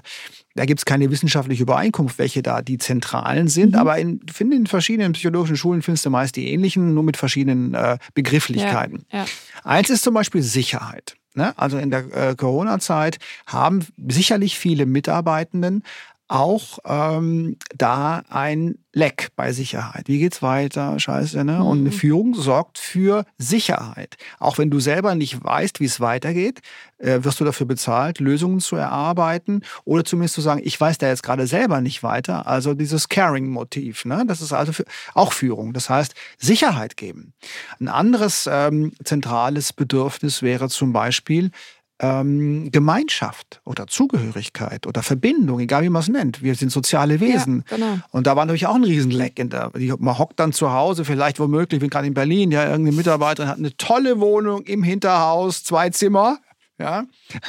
[0.55, 3.73] da gibt es keine wissenschaftliche Übereinkunft, welche da die zentralen sind.
[3.73, 3.79] Mhm.
[3.79, 7.75] Aber in, finde in verschiedenen psychologischen Schulen findest du meist die ähnlichen, nur mit verschiedenen
[7.75, 9.05] äh, Begrifflichkeiten.
[9.11, 9.25] Ja, ja.
[9.63, 11.15] Eins ist zum Beispiel Sicherheit.
[11.35, 11.53] Ne?
[11.57, 15.83] Also in der äh, Corona-Zeit haben sicherlich viele Mitarbeitenden
[16.27, 20.07] auch ähm, da ein Leck bei Sicherheit.
[20.07, 20.99] Wie geht's weiter?
[20.99, 21.63] Scheiße, ne?
[21.63, 21.93] Und eine mhm.
[21.93, 24.17] Führung sorgt für Sicherheit.
[24.39, 26.61] Auch wenn du selber nicht weißt, wie es weitergeht,
[26.97, 31.07] äh, wirst du dafür bezahlt, Lösungen zu erarbeiten oder zumindest zu sagen, ich weiß da
[31.07, 32.47] jetzt gerade selber nicht weiter.
[32.47, 34.25] Also dieses Caring-Motiv, ne?
[34.27, 35.73] Das ist also für, auch Führung.
[35.73, 37.33] Das heißt, Sicherheit geben.
[37.79, 41.51] Ein anderes ähm, zentrales Bedürfnis wäre zum Beispiel,
[41.99, 46.43] ähm, Gemeinschaft oder Zugehörigkeit oder Verbindung, egal wie man es nennt.
[46.43, 47.63] Wir sind soziale Wesen.
[47.69, 47.97] Ja, genau.
[48.11, 49.71] Und da war natürlich auch ein Riesenleck in der.
[49.97, 53.49] Man hockt dann zu Hause, vielleicht womöglich, ich bin gerade in Berlin, ja, irgendeine Mitarbeiterin
[53.49, 56.39] hat eine tolle Wohnung im Hinterhaus, zwei Zimmer.
[56.79, 57.05] Ja,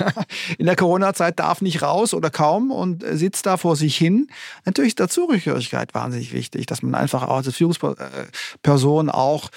[0.59, 4.29] in der Corona-Zeit darf nicht raus oder kaum und sitzt da vor sich hin.
[4.65, 9.51] Natürlich ist der Zugehörigkeit wahnsinnig wichtig, dass man einfach auch als Führungsperson auch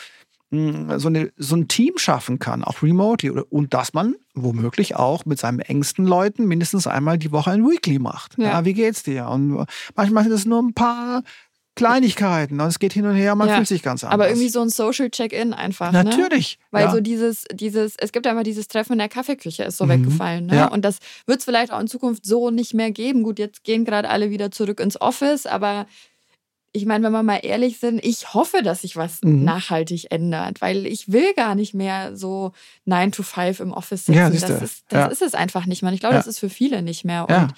[0.51, 3.29] so, eine, so ein Team schaffen kann, auch remotely.
[3.29, 7.99] Und dass man womöglich auch mit seinen engsten Leuten mindestens einmal die Woche ein Weekly
[7.99, 8.37] macht.
[8.37, 8.45] Ja.
[8.45, 9.27] ja wie geht's dir?
[9.27, 11.23] Und manchmal sind es nur ein paar
[11.75, 14.13] Kleinigkeiten und es geht hin und her, man ja, fühlt sich ganz anders.
[14.13, 15.93] Aber irgendwie so ein Social Check-in einfach.
[15.93, 16.03] Ne?
[16.03, 16.59] Natürlich.
[16.59, 16.65] Ne?
[16.71, 16.91] Weil ja.
[16.91, 19.89] so dieses, dieses, es gibt einfach dieses Treffen in der Kaffeeküche, ist so mhm.
[19.91, 20.47] weggefallen.
[20.47, 20.55] Ne?
[20.57, 20.67] Ja.
[20.67, 23.23] Und das wird es vielleicht auch in Zukunft so nicht mehr geben.
[23.23, 25.87] Gut, jetzt gehen gerade alle wieder zurück ins Office, aber
[26.73, 29.43] ich meine, wenn wir mal ehrlich sind, ich hoffe, dass sich was mhm.
[29.43, 32.53] nachhaltig ändert, weil ich will gar nicht mehr so
[32.86, 34.17] 9 to 5 im Office sitzen.
[34.17, 35.05] Ja, das, ist, das ja.
[35.07, 35.91] ist es einfach nicht mehr.
[35.91, 36.19] Ich glaube, ja.
[36.19, 37.27] das ist für viele nicht mehr.
[37.27, 37.53] Und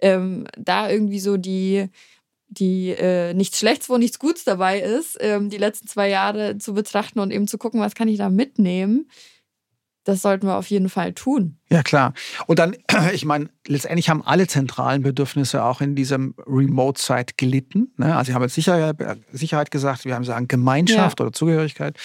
[0.00, 1.88] ähm, da irgendwie so die,
[2.48, 6.72] die äh, nichts Schlechtes, wo nichts Gutes dabei ist, ähm, die letzten zwei Jahre zu
[6.72, 9.08] betrachten und eben zu gucken, was kann ich da mitnehmen
[10.04, 11.56] das sollten wir auf jeden Fall tun.
[11.70, 12.12] Ja, klar.
[12.46, 12.76] Und dann,
[13.12, 17.92] ich meine, letztendlich haben alle zentralen Bedürfnisse auch in diesem Remote-Site gelitten.
[17.96, 18.14] Ne?
[18.14, 18.96] Also, wir haben jetzt Sicherheit,
[19.32, 21.26] Sicherheit gesagt, wir haben sagen Gemeinschaft ja.
[21.26, 21.96] oder Zugehörigkeit.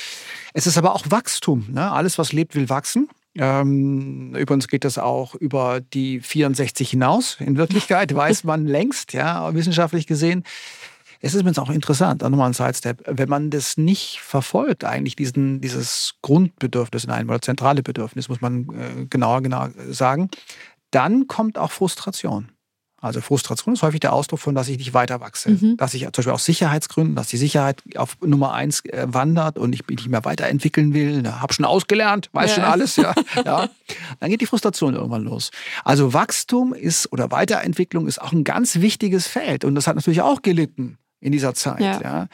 [0.54, 1.68] Es ist aber auch Wachstum.
[1.72, 1.92] Ne?
[1.92, 3.10] Alles, was lebt, will wachsen.
[3.36, 7.38] Ähm, übrigens geht das auch über die 64 hinaus.
[7.40, 10.44] In Wirklichkeit weiß man längst, ja, wissenschaftlich gesehen,
[11.22, 15.60] es ist übrigens auch interessant, nochmal ein Sidestep, wenn man das nicht verfolgt, eigentlich diesen,
[15.60, 20.30] dieses Grundbedürfnis in einem oder zentrale Bedürfnis, muss man äh, genauer, genauer sagen,
[20.92, 22.52] dann kommt auch Frustration.
[23.02, 25.52] Also Frustration ist häufig der Ausdruck von, dass ich nicht weiter wachse.
[25.52, 25.78] Mhm.
[25.78, 29.74] Dass ich zum Beispiel aus Sicherheitsgründen, dass die Sicherheit auf Nummer eins äh, wandert und
[29.74, 31.22] ich mich nicht mehr weiterentwickeln will.
[31.22, 32.56] Ne, hab schon ausgelernt, weiß ja.
[32.56, 33.14] schon alles, ja,
[33.46, 33.70] ja.
[34.20, 35.52] Dann geht die Frustration irgendwann los.
[35.86, 40.22] Also Wachstum ist oder Weiterentwicklung ist auch ein ganz wichtiges Feld und das hat natürlich
[40.22, 41.80] auch gelitten in dieser Zeit.
[41.80, 42.02] Ja.
[42.02, 42.28] Ja.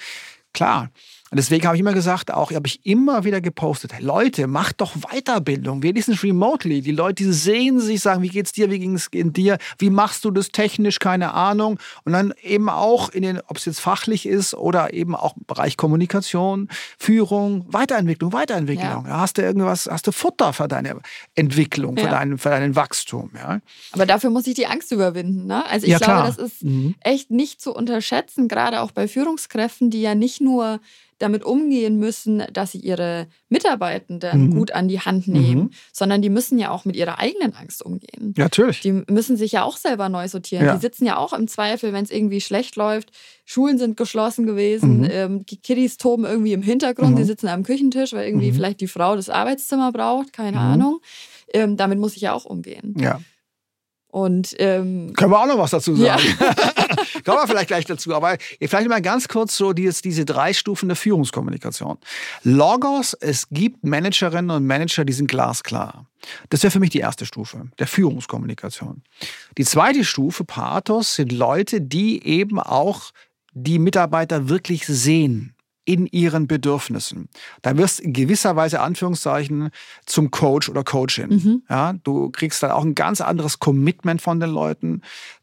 [0.53, 0.89] Klar.
[1.35, 4.79] Und deswegen habe ich immer gesagt, auch habe ich immer wieder gepostet, hey, Leute, macht
[4.79, 6.79] doch Weiterbildung, wenigstens remotely.
[6.79, 10.23] Die Leute, die sehen sich, sagen, wie geht's dir, wie ging es dir, wie machst
[10.23, 11.77] du das technisch, keine Ahnung.
[12.05, 15.43] Und dann eben auch in den, ob es jetzt fachlich ist oder eben auch im
[15.45, 19.05] Bereich Kommunikation, Führung, Weiterentwicklung, Weiterentwicklung.
[19.05, 19.19] Ja.
[19.19, 21.01] Hast du irgendwas, hast du Futter für deine
[21.35, 22.11] Entwicklung, für, Ja.
[22.11, 23.31] deinen, für deinen Wachstum.
[23.35, 23.59] Ja.
[23.91, 25.47] Aber dafür muss ich die Angst überwinden.
[25.47, 25.65] Ne?
[25.69, 26.95] Also ich Ja, glaube, das ist Mhm.
[27.01, 30.79] echt nicht zu unterschätzen, gerade auch bei Führungskräften, die ja nicht nur
[31.25, 34.55] damit umgehen müssen, dass sie ihre Mitarbeitenden Mhm.
[34.55, 35.69] gut an die Hand nehmen, Mhm.
[35.91, 38.33] sondern die müssen ja auch mit ihrer eigenen Angst umgehen.
[38.37, 38.79] Ja, natürlich.
[38.81, 40.65] Die müssen sich ja auch selber neu sortieren.
[40.65, 40.75] Ja.
[40.75, 43.11] Die sitzen ja auch im Zweifel, wenn es irgendwie schlecht läuft.
[43.43, 44.99] Schulen sind geschlossen gewesen.
[44.99, 45.07] Mhm.
[45.11, 47.11] Ähm, die Kiddies toben irgendwie im Hintergrund.
[47.11, 47.15] Mhm.
[47.17, 48.55] Die sitzen am Küchentisch, weil irgendwie Mhm.
[48.55, 50.31] vielleicht die Frau das Arbeitszimmer braucht.
[50.33, 50.63] Keine Mhm.
[50.63, 50.99] Ahnung.
[51.53, 52.95] Ähm, damit muss ich ja auch umgehen.
[52.99, 53.19] Ja.
[54.07, 56.17] Und ähm, Können wir auch noch was dazu Ja.
[57.25, 58.13] Kommen wir vielleicht gleich dazu.
[58.13, 61.97] Aber vielleicht mal ganz kurz so dieses, diese drei Stufen der Führungskommunikation.
[62.43, 66.05] Logos, es gibt Managerinnen und Manager, die sind glasklar.
[66.49, 69.03] Das wäre für mich die erste Stufe der Führungskommunikation.
[69.57, 73.11] Die zweite Stufe, Pathos, sind Leute, die eben auch
[73.53, 77.29] die Mitarbeiter wirklich sehen in ihren Bedürfnissen.
[77.61, 79.69] Da wirst in gewisser Weise Anführungszeichen
[80.05, 81.29] zum Coach oder Coachin.
[81.29, 81.63] Mhm.
[81.69, 85.01] Ja, du kriegst dann auch ein ganz anderes Commitment von den Leuten.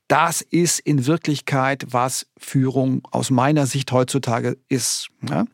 [0.08, 5.08] Das ist in Wirklichkeit, was Führung aus meiner Sicht heutzutage ist.
[5.28, 5.46] Ja.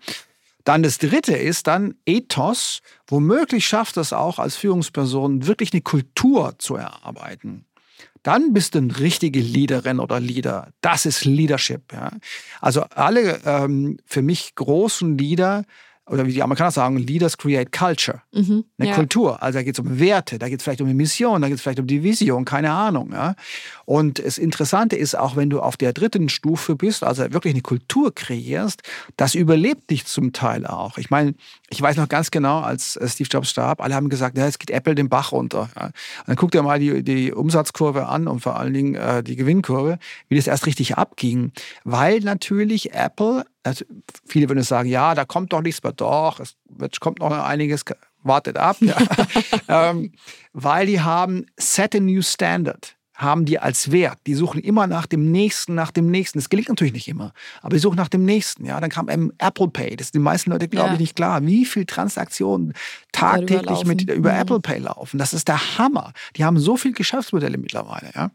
[0.64, 2.80] Dann das dritte ist dann Ethos.
[3.06, 7.64] Womöglich schafft es auch als Führungsperson wirklich eine Kultur zu erarbeiten.
[8.22, 10.72] Dann bist du eine richtige Leaderin oder Leader.
[10.80, 11.92] Das ist Leadership.
[11.92, 12.10] Ja.
[12.60, 15.64] Also alle ähm, für mich großen Leader,
[16.08, 18.22] oder wie die Amerikaner sagen, Leaders create culture.
[18.32, 18.94] mhm, Eine ja.
[18.94, 19.42] Kultur.
[19.42, 21.56] Also da geht es um Werte, da geht es vielleicht um eine Mission, da geht
[21.56, 23.12] es vielleicht um die Vision, keine Ahnung.
[23.12, 23.34] Ja?
[23.84, 27.62] Und das Interessante ist auch, wenn du auf der dritten Stufe bist, also wirklich eine
[27.62, 28.82] Kultur kreierst,
[29.16, 30.98] das überlebt dich zum Teil auch.
[30.98, 31.34] Ich meine,
[31.70, 34.70] ich weiß noch ganz genau, als Steve Jobs starb, alle haben gesagt, ja, jetzt geht
[34.70, 35.70] Apple den Bach runter.
[35.76, 35.86] Ja?
[35.86, 35.94] Und
[36.26, 39.98] dann guckt ihr mal die, die Umsatzkurve an und vor allen Dingen äh, die Gewinnkurve,
[40.28, 41.52] wie das erst richtig abging.
[41.84, 43.84] Weil natürlich Apple also
[44.26, 45.92] viele würden sagen, ja, da kommt doch nichts mehr.
[45.92, 47.84] Doch, es wird, kommt noch einiges,
[48.22, 48.76] wartet ab.
[48.80, 48.96] Ja.
[49.90, 50.12] ähm,
[50.52, 54.18] weil die haben set a new standard, haben die als Wert.
[54.26, 56.38] Die suchen immer nach dem Nächsten, nach dem Nächsten.
[56.38, 58.64] Das gelingt natürlich nicht immer, aber die suchen nach dem Nächsten.
[58.64, 59.96] Ja, dann kam eben Apple Pay.
[59.96, 60.94] Das sind die meisten Leute, glaube Ja.
[60.94, 61.44] ich, nicht klar.
[61.44, 62.74] Wie viele Transaktionen
[63.12, 64.38] tagtäglich mit über Mhm.
[64.40, 65.18] Apple Pay laufen.
[65.18, 66.12] Das ist der Hammer.
[66.36, 68.10] Die haben so viele Geschäftsmodelle mittlerweile.
[68.14, 68.30] Ja.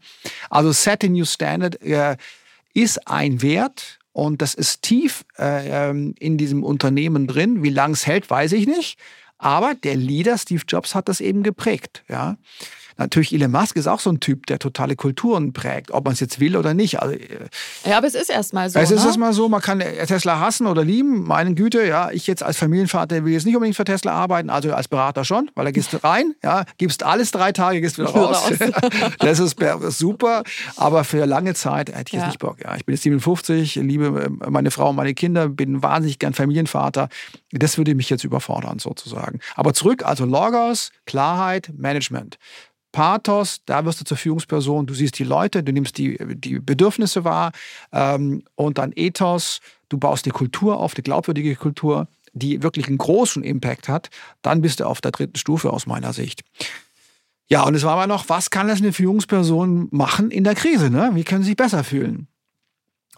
[0.50, 2.16] Also set a new standard äh,
[2.74, 7.64] ist ein Wert und das ist tief äh, ähm, in diesem Unternehmen drin.
[7.64, 8.96] Wie lange es hält, weiß ich nicht.
[9.38, 12.04] Aber der Leader Steve Jobs hat das eben geprägt.
[12.08, 12.36] Ja.
[12.96, 16.20] Natürlich, Elon Musk ist auch so ein Typ, der totale Kulturen prägt, ob man es
[16.20, 17.00] jetzt will oder nicht.
[17.02, 17.26] Also, äh,
[17.84, 18.78] Ja, aber es ist erstmal so.
[18.78, 19.06] es ist ne?
[19.06, 21.24] erstmal so, man kann Tesla hassen oder lieben.
[21.24, 24.72] Meine Güte, ja, ich jetzt als Familienvater will jetzt nicht unbedingt für Tesla arbeiten, also
[24.72, 28.10] als Berater schon, weil da gehst du rein, ja, gibst alles drei Tage, gehst wieder
[28.10, 28.50] raus.
[29.18, 30.42] das ist per- super,
[30.76, 32.26] aber für lange Zeit hätte ich jetzt Ja.
[32.28, 32.58] nicht Bock.
[32.62, 32.76] Ja.
[32.76, 37.08] Ich bin jetzt 57, liebe äh, meine Frau und meine Kinder, bin wahnsinnig gern Familienvater.
[37.50, 39.40] Das würde mich jetzt überfordern sozusagen.
[39.56, 42.38] Aber zurück, also Logos, Klarheit, Management.
[42.94, 47.24] Pathos, da wirst du zur Führungsperson, du siehst die Leute, du nimmst die, die Bedürfnisse
[47.24, 47.50] wahr
[47.92, 52.98] ähm, und dann Ethos, du baust die Kultur auf, die glaubwürdige Kultur, die wirklich einen
[52.98, 54.10] großen Impact hat,
[54.42, 56.44] dann bist du auf der dritten Stufe aus meiner Sicht.
[57.48, 60.88] Ja, und es war aber noch, was kann das eine Führungsperson machen in der Krise?
[60.88, 61.10] Ne?
[61.14, 62.28] Wie können sie sich besser fühlen?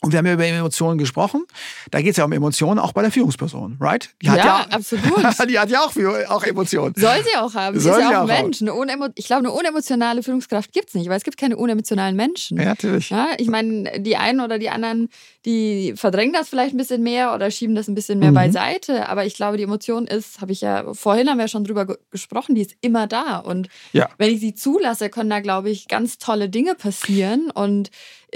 [0.03, 1.45] Und wir haben ja über Emotionen gesprochen.
[1.91, 4.11] Da geht es ja um Emotionen auch bei der Führungsperson, right?
[4.23, 5.05] Die hat Ja, absolut.
[5.51, 5.93] die hat ja auch,
[6.29, 6.95] auch Emotionen.
[6.97, 7.79] Soll sie auch haben.
[7.79, 8.43] Sie Soll ist sie ja auch ein.
[8.45, 8.61] Mensch.
[8.61, 12.15] Eine unemo ich glaube, eine unemotionale Führungskraft gibt es nicht, weil es gibt keine unemotionalen
[12.15, 12.59] Menschen.
[12.59, 13.09] Ja, natürlich.
[13.11, 15.09] Ja, ich meine, die einen oder die anderen,
[15.47, 18.35] die verdrängen das vielleicht ein bisschen mehr oder schieben das ein bisschen mehr Mhm.
[18.35, 19.09] beiseite.
[19.09, 21.97] Aber ich glaube, die Emotion ist, habe ich ja vorhin haben wir schon drüber ge
[22.11, 23.39] gesprochen, die ist immer da.
[23.39, 24.09] Und Ja.
[24.19, 27.51] wenn ich sie zulasse, können da, glaube ich, ganz tolle Dinge passieren.
[27.51, 27.91] Und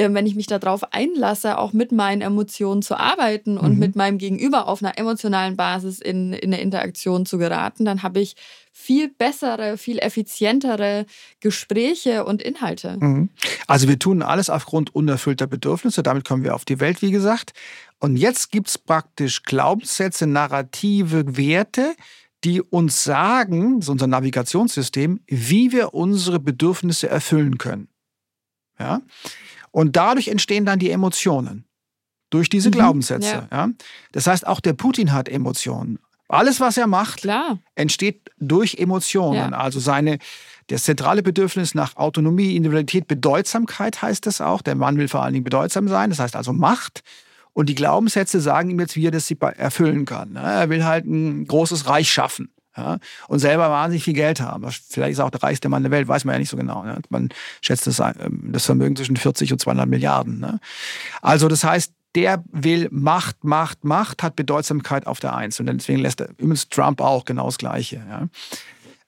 [0.09, 3.79] wenn ich mich darauf einlasse, auch mit meinen Emotionen zu arbeiten und Mhm.
[3.79, 8.21] mit meinem Gegenüber auf einer emotionalen Basis in, in eine Interaktion zu geraten, dann habe
[8.21, 8.37] ich
[8.73, 11.07] viel bessere, viel effizientere
[11.41, 12.97] Gespräche und Inhalte.
[12.99, 13.29] Mhm.
[13.67, 17.53] Also wir tun alles aufgrund unerfüllter Bedürfnisse, damit kommen wir auf die Welt, wie gesagt.
[17.99, 21.95] Und jetzt gibt es praktisch Glaubenssätze, Narrative, Werte,
[22.45, 27.89] die uns sagen, das ist unser Navigationssystem, wie wir unsere Bedürfnisse erfüllen können.
[28.79, 29.03] Ja?
[29.73, 31.65] Und dadurch entstehen dann die Emotionen.
[32.31, 33.49] Durch diese Mhm, Glaubenssätze.
[33.51, 33.71] Ja.
[34.13, 35.99] Das heißt, auch der Putin hat Emotionen.
[36.29, 37.59] Alles, was er macht, Klar.
[37.75, 39.51] entsteht durch Emotionen.
[39.51, 39.59] Ja.
[39.59, 40.19] Also seine,
[40.69, 44.63] das zentrale Bedürfnis nach Autonomie, Individualität, Bedeutsamkeit heißt es auch.
[44.63, 47.03] Der Mann will vor allen Dingen bedeutsam sein, das heißt also Macht.
[47.53, 50.35] Und die Glaubenssätze sagen ihm jetzt, wie er das erfüllen kann.
[50.35, 50.41] Ne?
[50.41, 52.53] Er will halt ein großes Reich schaffen.
[52.77, 54.65] Ja, und selber wahnsinnig viel Geld haben.
[54.71, 56.85] Vielleicht ist er auch der reichste Mann der Welt, weiß man ja nicht so genau.
[56.85, 57.01] Ne?
[57.09, 57.31] Man
[57.61, 60.39] schätzt das, ähm, das, Vermögen zwischen 40 und 200 Milliarden.
[60.39, 60.61] Ne?
[61.21, 65.59] Also das heißt, der will Macht, Macht, Macht, hat Bedeutsamkeit auf der Eins.
[65.59, 68.03] Und deswegen lässt er übrigens Trump auch genau das Gleiche.
[68.09, 68.29] Ja?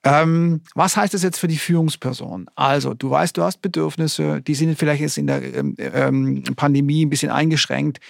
[0.05, 2.47] Ähm, was heißt das jetzt für die Führungsperson?
[2.57, 7.05] Also, du weißt, du hast Bedürfnisse, die sind vielleicht jetzt in der ähm, ähm, Pandemie
[7.05, 8.01] ein bisschen eingeschränkt,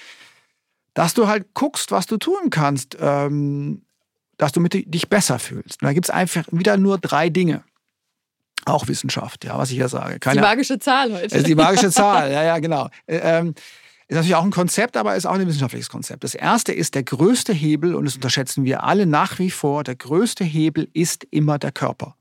[0.94, 3.82] dass du halt guckst, was du tun kannst, ähm,
[4.42, 5.82] dass du mit dich besser fühlst.
[5.82, 7.62] Und da gibt es einfach wieder nur drei Dinge.
[8.64, 10.18] Auch Wissenschaft, ja, was ich ja sage.
[10.18, 11.36] Keine, die magische Zahl heute.
[11.36, 12.88] Ist die magische Zahl, ja, ja, genau.
[13.06, 13.54] Äh, ähm,
[14.08, 16.24] ist natürlich auch ein Konzept, aber ist auch ein wissenschaftliches Konzept.
[16.24, 19.94] Das erste ist der größte Hebel, und das unterschätzen wir alle nach wie vor, der
[19.94, 22.16] größte Hebel ist immer der Körper.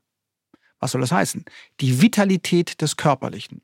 [0.78, 1.44] Was soll das heißen?
[1.80, 3.62] Die Vitalität des Körperlichen.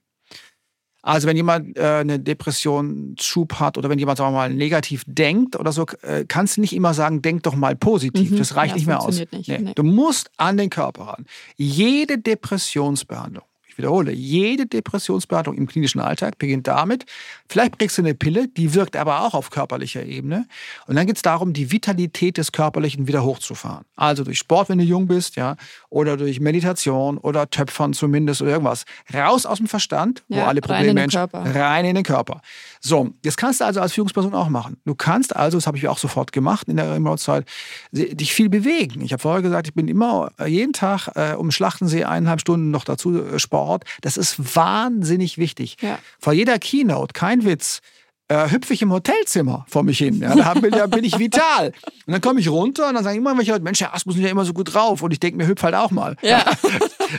[1.09, 5.57] Also wenn jemand äh, eine Depressionsschub hat oder wenn jemand sagen wir mal negativ denkt
[5.57, 8.31] oder so, äh, kannst du nicht immer sagen, denk doch mal positiv.
[8.31, 8.37] Mhm.
[8.37, 9.19] Das reicht ja, nicht mehr aus.
[9.19, 9.49] Nicht.
[9.49, 9.59] Nee.
[9.59, 9.73] Nee.
[9.75, 11.25] Du musst an den Körper ran.
[11.57, 13.48] Jede Depressionsbehandlung
[13.79, 17.07] wiederhole, jede Depressionsberatung im klinischen Alltag beginnt damit,
[17.49, 20.47] vielleicht kriegst du eine Pille, die wirkt aber auch auf körperlicher Ebene.
[20.87, 23.85] Und dann geht es darum, die Vitalität des Körperlichen wieder hochzufahren.
[23.97, 25.57] Also durch Sport, wenn du jung bist, ja,
[25.89, 28.85] oder durch Meditation oder Töpfern zumindest oder irgendwas.
[29.15, 31.55] Raus aus dem Verstand, wo alle Probleme rein in, den Körper.
[31.55, 32.41] rein in den Körper.
[32.81, 34.77] So, das kannst du also als Führungsperson auch machen.
[34.85, 37.47] Du kannst also, das habe ich auch sofort gemacht in der Remote-Zeit,
[37.93, 39.01] dich viel bewegen.
[39.03, 42.85] Ich habe vorher gesagt, ich bin immer jeden Tag äh, um Schlachtensee eineinhalb Stunden noch
[42.85, 43.85] dazu äh, Sport Ort.
[44.01, 45.77] Das ist wahnsinnig wichtig.
[45.81, 45.99] Ja.
[46.19, 47.81] Vor jeder Keynote, kein Witz,
[48.29, 50.21] äh, hüpfe ich im Hotelzimmer vor mich hin.
[50.21, 51.73] Ja, da bin, da bin ich vital.
[52.07, 54.23] Und dann komme ich runter und dann sagen immer welche Leute, Mensch, Herr Asmus ist
[54.23, 55.03] ja immer so gut drauf.
[55.03, 56.17] Und ich denke mir, hüpf halt auch mal.
[56.23, 56.45] Ja.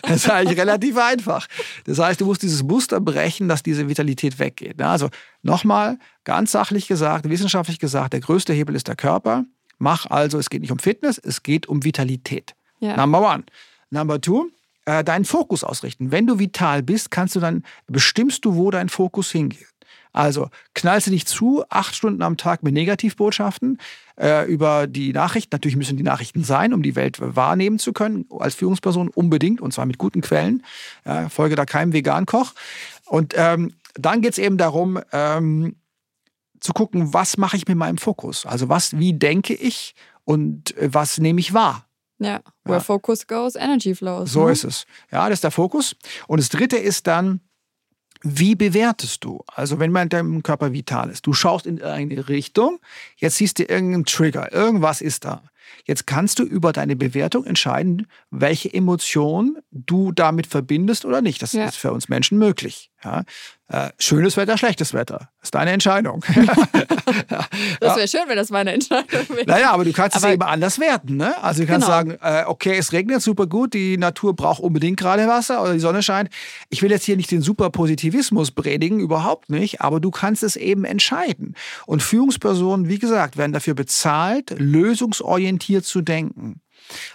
[0.03, 1.47] Das ist eigentlich relativ einfach.
[1.85, 4.79] Das heißt, du musst dieses Muster brechen, dass diese Vitalität weggeht.
[4.79, 5.09] Also
[5.41, 9.45] nochmal, ganz sachlich gesagt, wissenschaftlich gesagt, der größte Hebel ist der Körper.
[9.79, 12.53] Mach also, es geht nicht um Fitness, es geht um Vitalität.
[12.79, 12.97] Ja.
[12.97, 13.45] Number one.
[13.89, 14.51] Number two,
[14.89, 16.11] äh, deinen Fokus ausrichten.
[16.11, 19.67] Wenn du vital bist, kannst du dann, bestimmst du, wo dein Fokus hingeht.
[20.11, 23.77] Also knallst du dich zu, acht Stunden am Tag mit Negativbotschaften
[24.19, 25.49] äh, über die Nachrichten.
[25.53, 29.71] Natürlich müssen die Nachrichten sein, um die Welt wahrnehmen zu können, als Führungsperson unbedingt und
[29.71, 30.63] zwar mit guten Quellen.
[31.05, 32.53] Ja, folge da keinem Vegan-Koch.
[33.05, 35.75] Und ähm, dann geht es eben darum, ähm,
[36.59, 38.47] zu gucken, was mache ich mit meinem Fokus?
[38.47, 39.93] Also was, wie denke ich
[40.25, 41.85] und äh, was nehme ich wahr?
[42.19, 42.79] Ja, where ja.
[42.81, 44.31] focus goes, energy flows.
[44.31, 44.51] So ne?
[44.51, 44.85] ist es.
[45.11, 45.95] Ja, das ist der Fokus.
[46.27, 47.39] Und das dritte ist dann,
[48.21, 49.43] wie bewertest du?
[49.47, 52.79] Also, wenn man deinem Körper vital ist, du schaust in eine Richtung,
[53.15, 55.43] jetzt siehst du irgendeinen Trigger, irgendwas ist da.
[55.85, 61.41] Jetzt kannst du über deine Bewertung entscheiden, welche Emotion du damit verbindest oder nicht.
[61.41, 61.65] Das ja.
[61.65, 62.91] ist für uns Menschen möglich.
[63.03, 63.23] Ja?
[63.71, 65.29] Äh, schönes Wetter, schlechtes Wetter.
[65.39, 66.25] Das ist deine Entscheidung.
[67.79, 69.45] das wäre schön, wenn das meine Entscheidung wäre.
[69.45, 71.17] Naja, aber du kannst aber es eben anders werten.
[71.17, 71.35] Ne?
[71.43, 71.97] Also du kannst genau.
[71.97, 75.79] sagen, äh, okay, es regnet super gut, die Natur braucht unbedingt gerade Wasser oder die
[75.79, 76.31] Sonne scheint.
[76.69, 80.83] Ich will jetzt hier nicht den Superpositivismus predigen, überhaupt nicht, aber du kannst es eben
[80.83, 81.55] entscheiden.
[81.85, 86.61] Und Führungspersonen, wie gesagt, werden dafür bezahlt, lösungsorientiert zu denken.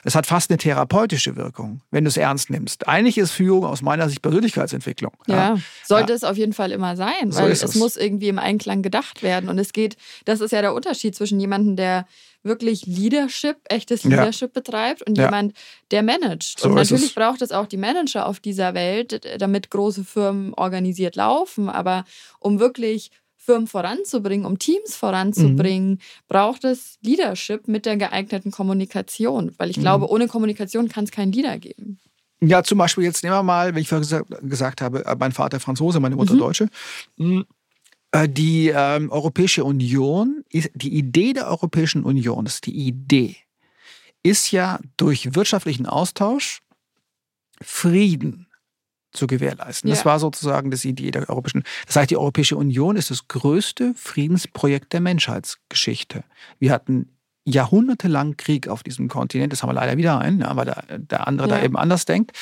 [0.04, 2.88] Es hat fast eine therapeutische Wirkung, wenn du es ernst nimmst.
[2.88, 5.12] Eigentlich ist Führung aus meiner Sicht Persönlichkeitsentwicklung.
[5.26, 5.56] Ja, ja.
[5.84, 6.16] sollte ja.
[6.16, 9.22] es auf jeden Fall immer sein, so weil es, es muss irgendwie im Einklang gedacht
[9.22, 9.48] werden.
[9.48, 12.06] Und es geht, das ist ja der Unterschied zwischen jemandem, der
[12.44, 14.60] wirklich Leadership, echtes Leadership ja.
[14.60, 15.24] betreibt und ja.
[15.24, 15.54] jemand,
[15.90, 16.60] der managt.
[16.60, 17.14] So und natürlich es.
[17.14, 21.70] braucht es auch die Manager auf dieser Welt, damit große Firmen organisiert laufen.
[21.70, 22.04] Aber
[22.38, 23.10] um wirklich
[23.44, 25.98] Firmen voranzubringen, um Teams voranzubringen, mhm.
[26.28, 29.54] braucht es Leadership mit der geeigneten Kommunikation.
[29.58, 29.82] Weil ich mhm.
[29.82, 31.98] glaube, ohne Kommunikation kann es keinen Leader geben.
[32.40, 35.60] Ja, zum Beispiel jetzt nehmen wir mal, wenn ich vorher gesagt habe, äh, mein Vater
[35.60, 36.38] Franzose, meine Mutter mhm.
[36.38, 36.68] Deutsche.
[37.18, 37.44] Hm,
[38.12, 43.36] äh, die ähm, Europäische Union, die Idee der Europäischen Union, das ist die Idee,
[44.22, 46.60] ist ja durch wirtschaftlichen Austausch
[47.62, 48.46] Frieden
[49.14, 49.88] zu gewährleisten.
[49.88, 49.94] Ja.
[49.94, 51.64] Das war sozusagen das Idee der Europäischen.
[51.86, 56.24] Das heißt, die Europäische Union ist das größte Friedensprojekt der Menschheitsgeschichte.
[56.58, 57.08] Wir hatten
[57.46, 59.52] jahrhundertelang Krieg auf diesem Kontinent.
[59.52, 61.56] Das haben wir leider wieder einen, weil der, der andere ja.
[61.56, 62.32] da eben anders denkt.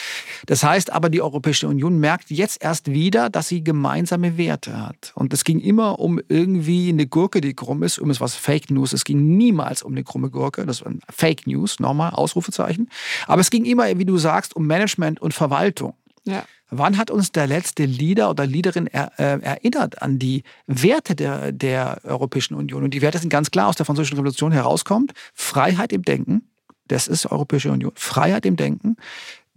[0.46, 5.12] Das heißt aber, die Europäische Union merkt jetzt erst wieder, dass sie gemeinsame Werte hat.
[5.14, 8.70] Und es ging immer um irgendwie eine Gurke, die krumm ist, um es was Fake
[8.70, 8.92] News.
[8.92, 10.64] Es ging niemals um eine krumme Gurke.
[10.66, 12.88] Das war Fake News, nochmal, Ausrufezeichen.
[13.26, 15.94] Aber es ging immer, wie du sagst, um Management und Verwaltung.
[16.24, 16.44] Ja.
[16.70, 21.52] Wann hat uns der letzte Leader oder Leaderin er, äh, erinnert an die Werte der,
[21.52, 22.84] der Europäischen Union?
[22.84, 25.12] Und die Werte sind ganz klar aus der Französischen Revolution herauskommt.
[25.34, 26.50] Freiheit im Denken,
[26.88, 27.92] das ist Europäische Union.
[27.94, 28.96] Freiheit im Denken,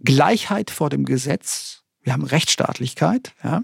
[0.00, 3.62] Gleichheit vor dem Gesetz, wir haben Rechtsstaatlichkeit, ja,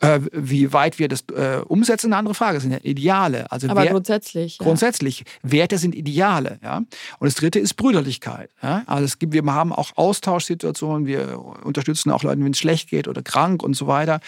[0.00, 2.54] Äh, wie weit wir das äh, umsetzen, eine andere Frage.
[2.54, 3.52] Das sind ja Ideale.
[3.52, 4.58] Also Aber wer, grundsätzlich.
[4.58, 4.64] Ja.
[4.64, 5.24] Grundsätzlich.
[5.42, 6.58] Werte sind Ideale.
[6.62, 6.78] Ja?
[6.78, 6.88] Und
[7.20, 8.48] das dritte ist Brüderlichkeit.
[8.62, 8.82] Ja?
[8.86, 13.08] Also es gibt, wir haben auch Austauschsituationen, wir unterstützen auch Leute, wenn es schlecht geht
[13.08, 14.20] oder krank und so weiter.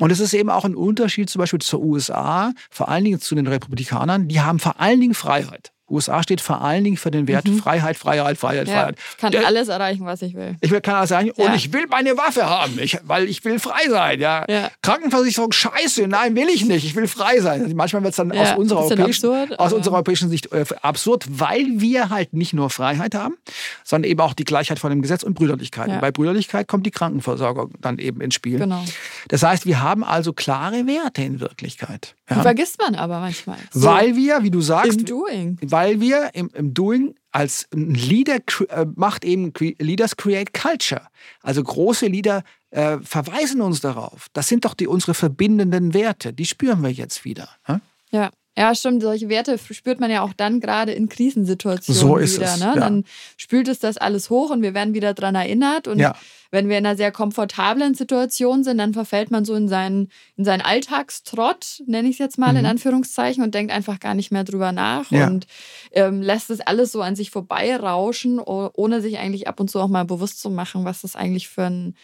[0.00, 3.34] Und es ist eben auch ein Unterschied zum Beispiel zur USA, vor allen Dingen zu
[3.34, 4.28] den Republikanern.
[4.28, 5.72] Die haben vor allen Dingen Freiheit.
[5.90, 7.58] USA steht vor allen Dingen für den Wert mhm.
[7.58, 8.96] Freiheit, Freiheit, Freiheit, ja, Freiheit.
[9.12, 10.56] Ich kann alles erreichen, was ich will.
[10.60, 11.46] Ich kann alles erreichen ja.
[11.46, 14.20] und ich will meine Waffe haben, ich, weil ich will frei sein.
[14.20, 14.44] Ja.
[14.48, 14.70] ja.
[14.82, 17.62] Krankenversicherung, scheiße, nein, will ich nicht, ich will frei sein.
[17.62, 21.26] Also manchmal wird es dann aus, unserer europäischen, absurd, aus unserer europäischen Sicht äh, absurd,
[21.28, 23.36] weil wir halt nicht nur Freiheit haben,
[23.84, 25.88] sondern eben auch die Gleichheit vor dem Gesetz und Brüderlichkeit.
[25.88, 28.58] Und bei Brüderlichkeit kommt die Krankenversorgung dann eben ins Spiel.
[28.58, 28.84] Genau.
[29.28, 32.14] Das heißt, wir haben also klare Werte in Wirklichkeit.
[32.30, 33.58] Die vergisst man aber manchmal.
[33.72, 35.58] So weil wir, wie du sagst, im Doing.
[35.62, 38.36] weil wir im, im Doing als Leader
[38.68, 41.02] äh, macht eben Leaders create Culture.
[41.42, 44.28] Also große Leader äh, verweisen uns darauf.
[44.32, 46.32] Das sind doch die unsere verbindenden Werte.
[46.32, 47.48] Die spüren wir jetzt wieder.
[47.64, 47.80] Hm?
[48.10, 48.30] Ja.
[48.56, 49.00] Ja, stimmt.
[49.00, 52.54] Solche Werte spürt man ja auch dann gerade in Krisensituationen so ist wieder.
[52.54, 52.66] Es, ne?
[52.66, 52.74] ja.
[52.74, 53.04] Dann
[53.36, 55.88] spült es das alles hoch und wir werden wieder daran erinnert.
[55.88, 56.14] Und ja.
[56.50, 60.44] Wenn wir in einer sehr komfortablen Situation sind, dann verfällt man so in seinen, in
[60.44, 62.60] seinen Alltagstrott, nenne ich es jetzt mal mhm.
[62.60, 65.26] in Anführungszeichen, und denkt einfach gar nicht mehr drüber nach ja.
[65.26, 65.46] und
[65.92, 69.88] ähm, lässt es alles so an sich vorbeirauschen, ohne sich eigentlich ab und zu auch
[69.88, 71.94] mal bewusst zu machen, was das eigentlich für ein,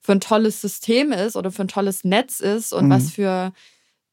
[0.00, 2.90] für ein tolles System ist oder für ein tolles Netz ist und mhm.
[2.90, 3.52] was für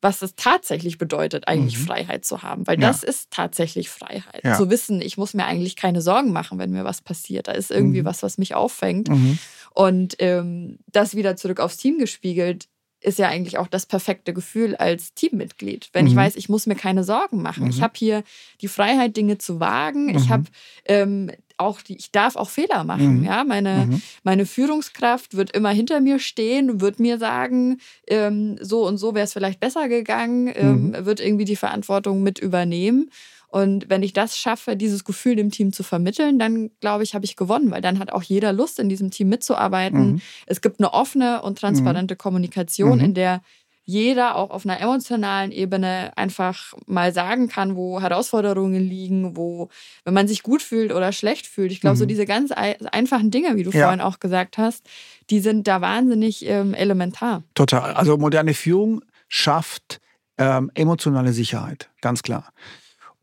[0.02, 1.86] was es tatsächlich bedeutet, eigentlich mhm.
[1.86, 2.66] Freiheit zu haben.
[2.68, 2.88] Weil ja.
[2.88, 4.44] das ist tatsächlich Freiheit.
[4.44, 4.58] Ja.
[4.58, 7.48] Zu wissen, ich muss mir eigentlich keine Sorgen machen, wenn mir was passiert.
[7.48, 8.06] Da ist irgendwie mhm.
[8.06, 9.10] was, was mich auffängt.
[9.10, 9.38] Mhm.
[9.74, 12.68] Und ähm, das wieder zurück aufs Team gespiegelt,
[13.04, 15.90] ist ja eigentlich auch das perfekte Gefühl als Teammitglied.
[15.92, 16.18] Wenn ich mhm.
[16.18, 17.68] weiß, ich muss mir keine Sorgen machen.
[17.68, 17.82] Ich mhm.
[17.82, 18.24] habe hier
[18.62, 20.10] die Freiheit, Dinge zu wagen.
[20.10, 20.30] Ich mhm.
[20.30, 20.44] habe
[20.86, 21.32] ähm,
[21.62, 23.20] auch ich darf auch Fehler machen.
[23.20, 23.24] Mhm.
[23.24, 24.02] Ja, meine, mhm.
[24.24, 29.26] meine Führungskraft wird immer hinter mir stehen, wird mir sagen, ähm, so und so wäre
[29.26, 31.06] es vielleicht besser gegangen, ähm, mhm.
[31.06, 33.10] wird irgendwie die Verantwortung mit übernehmen.
[33.52, 37.26] Und wenn ich das schaffe, dieses Gefühl dem Team zu vermitteln, dann glaube ich, habe
[37.26, 40.14] ich gewonnen, weil dann hat auch jeder Lust, in diesem Team mitzuarbeiten.
[40.14, 40.22] Mhm.
[40.46, 42.18] Es gibt eine offene und transparente mhm.
[42.18, 43.06] Kommunikation, mhm.
[43.06, 43.42] in der
[43.84, 49.70] jeder auch auf einer emotionalen Ebene einfach mal sagen kann, wo Herausforderungen liegen, wo,
[50.06, 51.72] wenn man sich gut fühlt oder schlecht fühlt.
[51.72, 52.00] Ich glaube, mhm.
[52.00, 53.84] so diese ganz einfachen Dinge, wie du ja.
[53.84, 54.88] vorhin auch gesagt hast,
[55.30, 57.44] die sind da wahnsinnig ähm, elementar.
[57.56, 57.94] Total.
[57.94, 60.00] Also moderne Führung schafft
[60.38, 62.52] ähm, emotionale Sicherheit, ganz klar.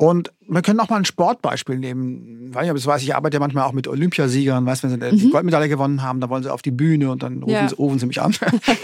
[0.00, 2.54] Und wir können auch mal ein Sportbeispiel nehmen.
[2.54, 5.18] Weil das weiß ich, ich arbeite ja manchmal auch mit Olympiasiegern, weißt, wenn sie mhm.
[5.18, 7.68] die Goldmedaille gewonnen haben, dann wollen sie auf die Bühne und dann rufen, ja.
[7.68, 8.32] sie, rufen sie mich an.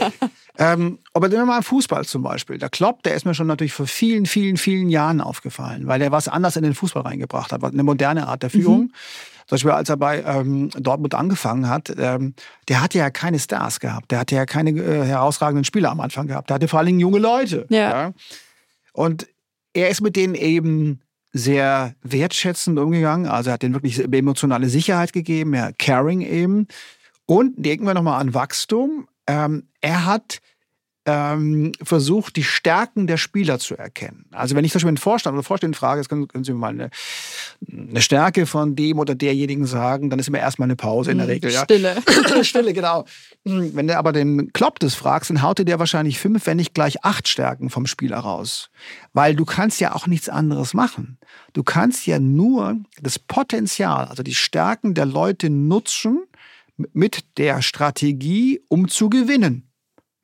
[0.56, 2.58] ähm, aber nehmen wir mal Fußball zum Beispiel.
[2.58, 6.12] Der Klopp, der ist mir schon natürlich vor vielen, vielen, vielen Jahren aufgefallen, weil er
[6.12, 8.82] was anders in den Fußball reingebracht hat, eine moderne Art der Führung.
[8.82, 8.92] Mhm.
[9.46, 12.34] Zum Beispiel, als er bei ähm, Dortmund angefangen hat, ähm,
[12.68, 14.10] der hatte ja keine Stars gehabt.
[14.10, 16.48] Der hatte ja keine äh, herausragenden Spieler am Anfang gehabt.
[16.48, 17.66] Der hatte vor allen Dingen junge Leute.
[17.68, 17.90] Ja.
[17.90, 18.12] ja.
[18.92, 19.26] Und
[19.74, 21.00] er ist mit denen eben
[21.32, 23.26] sehr wertschätzend umgegangen.
[23.26, 26.68] Also er hat denen wirklich emotionale Sicherheit gegeben, ja, Caring eben.
[27.26, 29.08] Und denken wir nochmal an Wachstum.
[29.26, 30.40] Ähm, er hat
[31.06, 34.24] ähm, versucht, die Stärken der Spieler zu erkennen.
[34.30, 36.58] Also wenn ich zum Beispiel einen Vorstand oder Vorstand frage, jetzt können, können Sie mir
[36.58, 36.90] mal eine,
[37.70, 41.26] eine, Stärke von dem oder derjenigen sagen, dann ist immer erstmal eine Pause in der
[41.26, 41.50] hm, Regel.
[41.50, 41.64] Ja?
[41.64, 41.96] Stille.
[42.42, 43.04] Stille, genau.
[43.46, 46.74] Hm, wenn du aber den Klopp das fragst, dann haut der wahrscheinlich fünf, wenn nicht
[46.74, 48.70] gleich acht Stärken vom Spieler raus.
[49.12, 51.18] Weil du kannst ja auch nichts anderes machen.
[51.52, 56.24] Du kannst ja nur das Potenzial, also die Stärken der Leute nutzen
[56.76, 59.70] mit der Strategie, um zu gewinnen.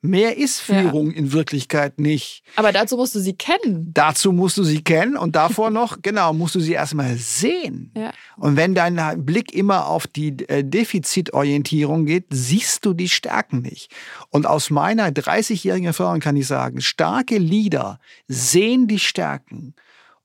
[0.03, 1.17] Mehr ist Führung ja.
[1.17, 2.41] in Wirklichkeit nicht.
[2.55, 3.91] Aber dazu musst du sie kennen.
[3.93, 7.91] Dazu musst du sie kennen und davor noch, genau, musst du sie erstmal sehen.
[7.95, 8.11] Ja.
[8.35, 13.91] Und wenn dein Blick immer auf die äh, Defizitorientierung geht, siehst du die Stärken nicht.
[14.29, 19.75] Und aus meiner 30-jährigen Erfahrung kann ich sagen, starke Leader sehen die Stärken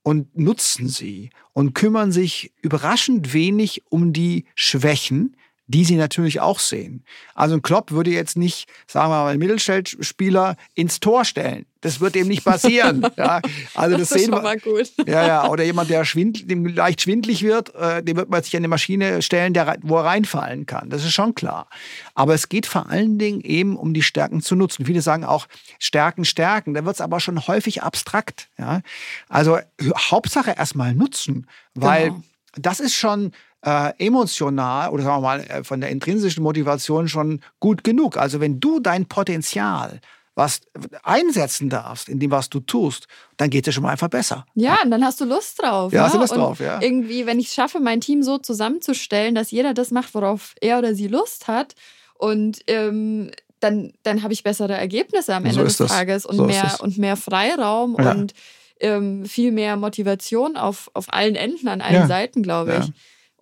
[0.03, 5.37] und nutzen sie und kümmern sich überraschend wenig um die Schwächen,
[5.69, 7.05] die sie natürlich auch sehen.
[7.35, 11.67] Also ein Klopp würde jetzt nicht, sagen wir mal, einen Mittelfeldspieler ins Tor stellen.
[11.81, 13.07] Das wird eben nicht passieren.
[13.17, 13.41] ja,
[13.75, 14.57] also das, das sehen wir.
[14.59, 14.93] Gut.
[15.07, 15.49] Ja, ja.
[15.49, 18.69] Oder jemand, der schwind, dem leicht schwindlig wird, äh, dem wird man sich an eine
[18.69, 20.89] Maschine stellen, der, wo er reinfallen kann.
[20.89, 21.69] Das ist schon klar.
[22.14, 24.87] Aber es geht vor allen Dingen eben um die Stärken zu nutzen.
[24.87, 25.47] Viele sagen auch
[25.79, 26.75] Stärken, Stärken.
[26.75, 28.49] Da wird es aber schon häufig abstrakt.
[28.59, 28.83] Ja?
[29.29, 29.59] Also
[29.97, 32.23] Hauptsache erstmal nutzen, weil genau.
[32.57, 33.33] das ist schon
[33.67, 38.17] äh, emotional oder sagen wir mal äh, von der intrinsischen Motivation schon gut genug.
[38.17, 40.01] Also wenn du dein Potenzial
[40.37, 40.61] was
[41.03, 43.09] einsetzen darfst in dem, was du tust,
[43.39, 44.45] dann geht es schon mal einfach besser.
[44.55, 45.93] Ja, und dann hast du Lust drauf.
[45.93, 46.05] Ja, ne?
[46.05, 46.81] hast du Lust und drauf, ja.
[46.81, 50.79] Irgendwie, wenn ich es schaffe, mein Team so zusammenzustellen, dass jeder das macht, worauf er
[50.79, 51.75] oder sie Lust hat
[52.19, 55.91] und ähm, dann, dann habe ich bessere Ergebnisse am Ende so des.
[55.91, 58.11] Tages und, so mehr, und mehr Freiraum ja.
[58.11, 58.35] und
[58.79, 62.07] ähm, viel mehr Motivation auf, auf allen Enden, an allen ja.
[62.07, 62.93] Seiten, glaube ich.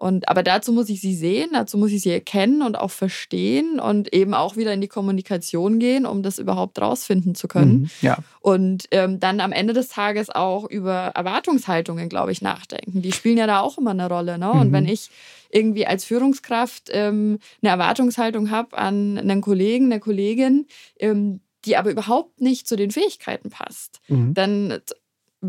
[0.05, 3.81] Und, aber dazu muss ich sie sehen, dazu muss ich sie erkennen und auch verstehen
[3.81, 7.73] und eben auch wieder in die Kommunikation gehen, um das überhaupt rausfinden zu können.
[7.73, 8.19] Mhm, ja.
[8.41, 13.01] Und ähm, dann am Ende des Tages auch über Erwartungshaltungen, glaube ich, nachdenken.
[13.01, 14.37] Die spielen ja da auch immer eine Rolle.
[14.37, 14.51] Ne?
[14.53, 14.61] Mhm.
[14.61, 15.09] Und wenn ich
[15.49, 20.67] irgendwie als Führungskraft ähm, eine Erwartungshaltung habe an einen Kollegen, eine Kollegin,
[20.99, 24.35] ähm, die aber überhaupt nicht zu den Fähigkeiten passt, mhm.
[24.35, 24.81] dann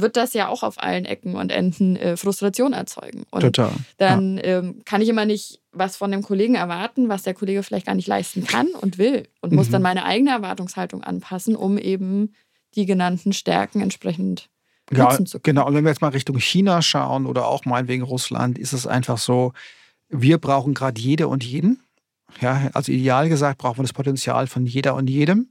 [0.01, 3.25] wird das ja auch auf allen Ecken und Enden äh, Frustration erzeugen.
[3.31, 3.71] Und Total.
[3.97, 4.43] dann ja.
[4.43, 7.95] ähm, kann ich immer nicht was von dem Kollegen erwarten, was der Kollege vielleicht gar
[7.95, 9.27] nicht leisten kann und will.
[9.41, 9.57] Und mhm.
[9.57, 12.33] muss dann meine eigene Erwartungshaltung anpassen, um eben
[12.75, 14.49] die genannten Stärken entsprechend
[14.91, 15.55] ja, nutzen zu können.
[15.55, 18.85] Genau, und wenn wir jetzt mal Richtung China schauen oder auch meinetwegen Russland, ist es
[18.85, 19.53] einfach so,
[20.09, 21.81] wir brauchen gerade jede und jeden.
[22.41, 25.49] Ja, also ideal gesagt brauchen wir das Potenzial von jeder und jedem.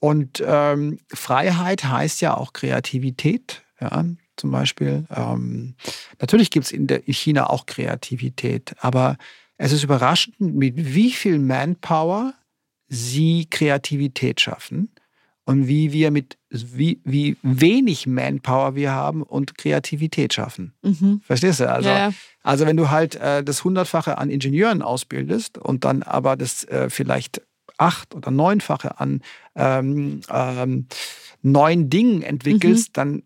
[0.00, 3.62] Und ähm, Freiheit heißt ja auch Kreativität.
[3.80, 4.04] Ja,
[4.36, 5.06] zum Beispiel.
[5.14, 5.74] Ähm,
[6.18, 9.16] natürlich gibt es in, in China auch Kreativität, aber
[9.56, 12.34] es ist überraschend, mit wie viel Manpower
[12.88, 14.90] sie Kreativität schaffen
[15.44, 20.74] und wie wir mit wie, wie wenig Manpower wir haben und Kreativität schaffen.
[20.82, 21.20] Mhm.
[21.24, 21.70] Verstehst du?
[21.70, 22.12] Also, ja.
[22.42, 26.90] also wenn du halt äh, das Hundertfache an Ingenieuren ausbildest und dann aber das äh,
[26.90, 27.42] vielleicht
[27.80, 29.22] acht oder neunfache an
[29.54, 30.86] ähm, ähm,
[31.42, 32.92] neuen Dingen entwickelst, mhm.
[32.92, 33.22] dann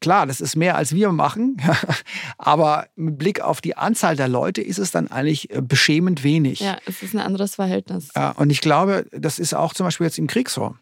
[0.00, 1.56] klar, das ist mehr als wir machen,
[2.38, 6.60] aber mit Blick auf die Anzahl der Leute ist es dann eigentlich äh, beschämend wenig.
[6.60, 8.10] Ja, es ist ein anderes Verhältnis.
[8.14, 10.74] Ja, und ich glaube, das ist auch zum Beispiel jetzt im Krieg so.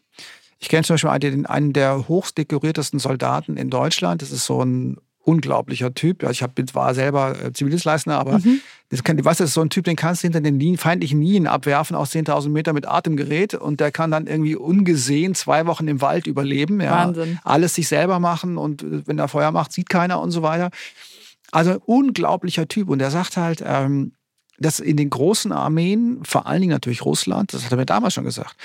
[0.59, 4.21] Ich kenne zum Beispiel einen, einen der hochdekoriertesten Soldaten in Deutschland.
[4.21, 6.23] Das ist so ein unglaublicher Typ.
[6.23, 8.61] Ja, ich hab, war selber äh, Zivildienstleister, aber mhm.
[8.89, 10.77] das kann, weißt du, das ist so ein Typ, den kannst du hinter den Linien,
[10.77, 15.65] feindlichen Linien abwerfen aus 10.000 Meter mit Atemgerät und der kann dann irgendwie ungesehen zwei
[15.67, 16.81] Wochen im Wald überleben.
[16.81, 17.39] Ja, Wahnsinn.
[17.43, 20.69] Alles sich selber machen und äh, wenn er Feuer macht, sieht keiner und so weiter.
[21.51, 24.13] Also unglaublicher Typ und er sagt halt, ähm,
[24.57, 28.13] dass in den großen Armeen, vor allen Dingen natürlich Russland, das hat er mir damals
[28.13, 28.55] schon gesagt,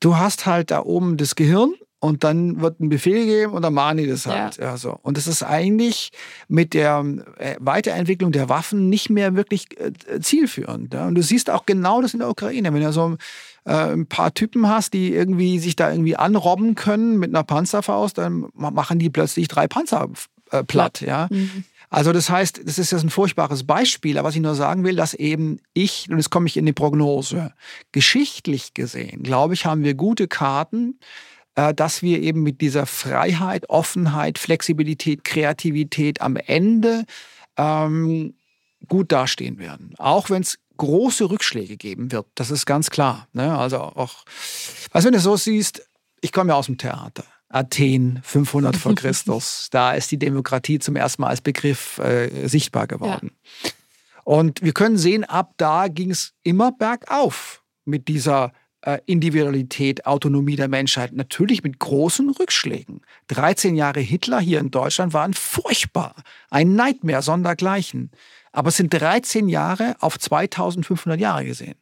[0.00, 3.74] du hast halt da oben das Gehirn und dann wird ein Befehl gegeben und dann
[3.74, 4.58] machen die das halt.
[4.58, 4.64] Ja.
[4.64, 4.98] ja so.
[5.02, 6.10] Und das ist eigentlich
[6.46, 7.04] mit der
[7.38, 10.92] äh, Weiterentwicklung der Waffen nicht mehr wirklich äh, zielführend.
[10.92, 11.06] Ja?
[11.06, 12.72] Und du siehst auch genau das in der Ukraine.
[12.72, 13.16] Wenn du so
[13.64, 18.18] äh, ein paar Typen hast, die irgendwie sich da irgendwie anrobben können mit einer Panzerfaust,
[18.18, 20.08] dann machen die plötzlich drei Panzer
[20.50, 21.00] äh, platt.
[21.00, 21.28] Ja.
[21.30, 21.64] Mhm.
[21.88, 24.96] Also das heißt, das ist jetzt ein furchtbares Beispiel, aber was ich nur sagen will,
[24.96, 27.52] dass eben ich, und jetzt komme ich in die Prognose,
[27.92, 30.98] geschichtlich gesehen, glaube ich, haben wir gute Karten,
[31.56, 37.04] dass wir eben mit dieser Freiheit, Offenheit, Flexibilität, Kreativität am Ende
[37.56, 38.34] ähm,
[38.86, 39.94] gut dastehen werden.
[39.98, 43.26] Auch wenn es große Rückschläge geben wird, das ist ganz klar.
[43.32, 43.56] Ne?
[43.56, 44.24] Also auch,
[44.92, 45.88] was wenn du so siehst,
[46.20, 47.24] ich komme ja aus dem Theater.
[47.48, 49.68] Athen 500 vor Christus.
[49.70, 53.30] Da ist die Demokratie zum ersten Mal als Begriff äh, sichtbar geworden.
[53.62, 53.70] Ja.
[54.24, 58.65] Und wir können sehen, ab da ging es immer bergauf mit dieser äh,
[59.06, 63.00] Individualität, Autonomie der Menschheit, natürlich mit großen Rückschlägen.
[63.28, 66.14] 13 Jahre Hitler hier in Deutschland waren furchtbar,
[66.50, 68.10] ein Nightmare sondergleichen.
[68.52, 71.74] Aber es sind 13 Jahre auf 2500 Jahre gesehen.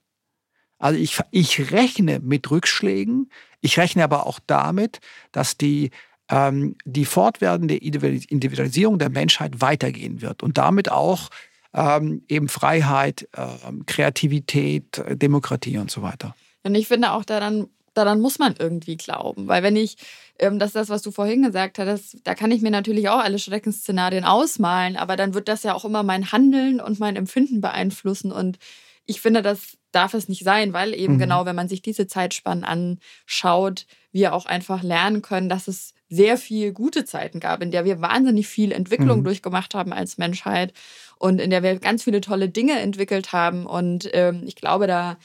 [0.78, 3.30] Also ich, ich rechne mit Rückschlägen,
[3.61, 5.00] ich rechne aber auch damit,
[5.30, 5.90] dass die,
[6.28, 11.30] ähm, die fortwährende Individualisierung der Menschheit weitergehen wird und damit auch
[11.74, 16.34] ähm, eben Freiheit, ähm, Kreativität, Demokratie und so weiter.
[16.64, 19.46] Und ich finde auch daran, daran muss man irgendwie glauben.
[19.48, 19.96] Weil wenn ich,
[20.38, 23.20] ähm, das ist das, was du vorhin gesagt hast, da kann ich mir natürlich auch
[23.20, 27.60] alle Schreckensszenarien ausmalen, aber dann wird das ja auch immer mein Handeln und mein Empfinden
[27.60, 28.32] beeinflussen.
[28.32, 28.58] Und
[29.06, 31.18] ich finde, das darf es nicht sein, weil eben mhm.
[31.18, 36.36] genau, wenn man sich diese Zeitspannen anschaut, wir auch einfach lernen können, dass es sehr
[36.36, 39.24] viel gute Zeiten gab, in der wir wahnsinnig viel Entwicklung mhm.
[39.24, 40.72] durchgemacht haben als Menschheit
[41.18, 43.66] und in der wir ganz viele tolle Dinge entwickelt haben.
[43.66, 45.16] Und ähm, ich glaube, da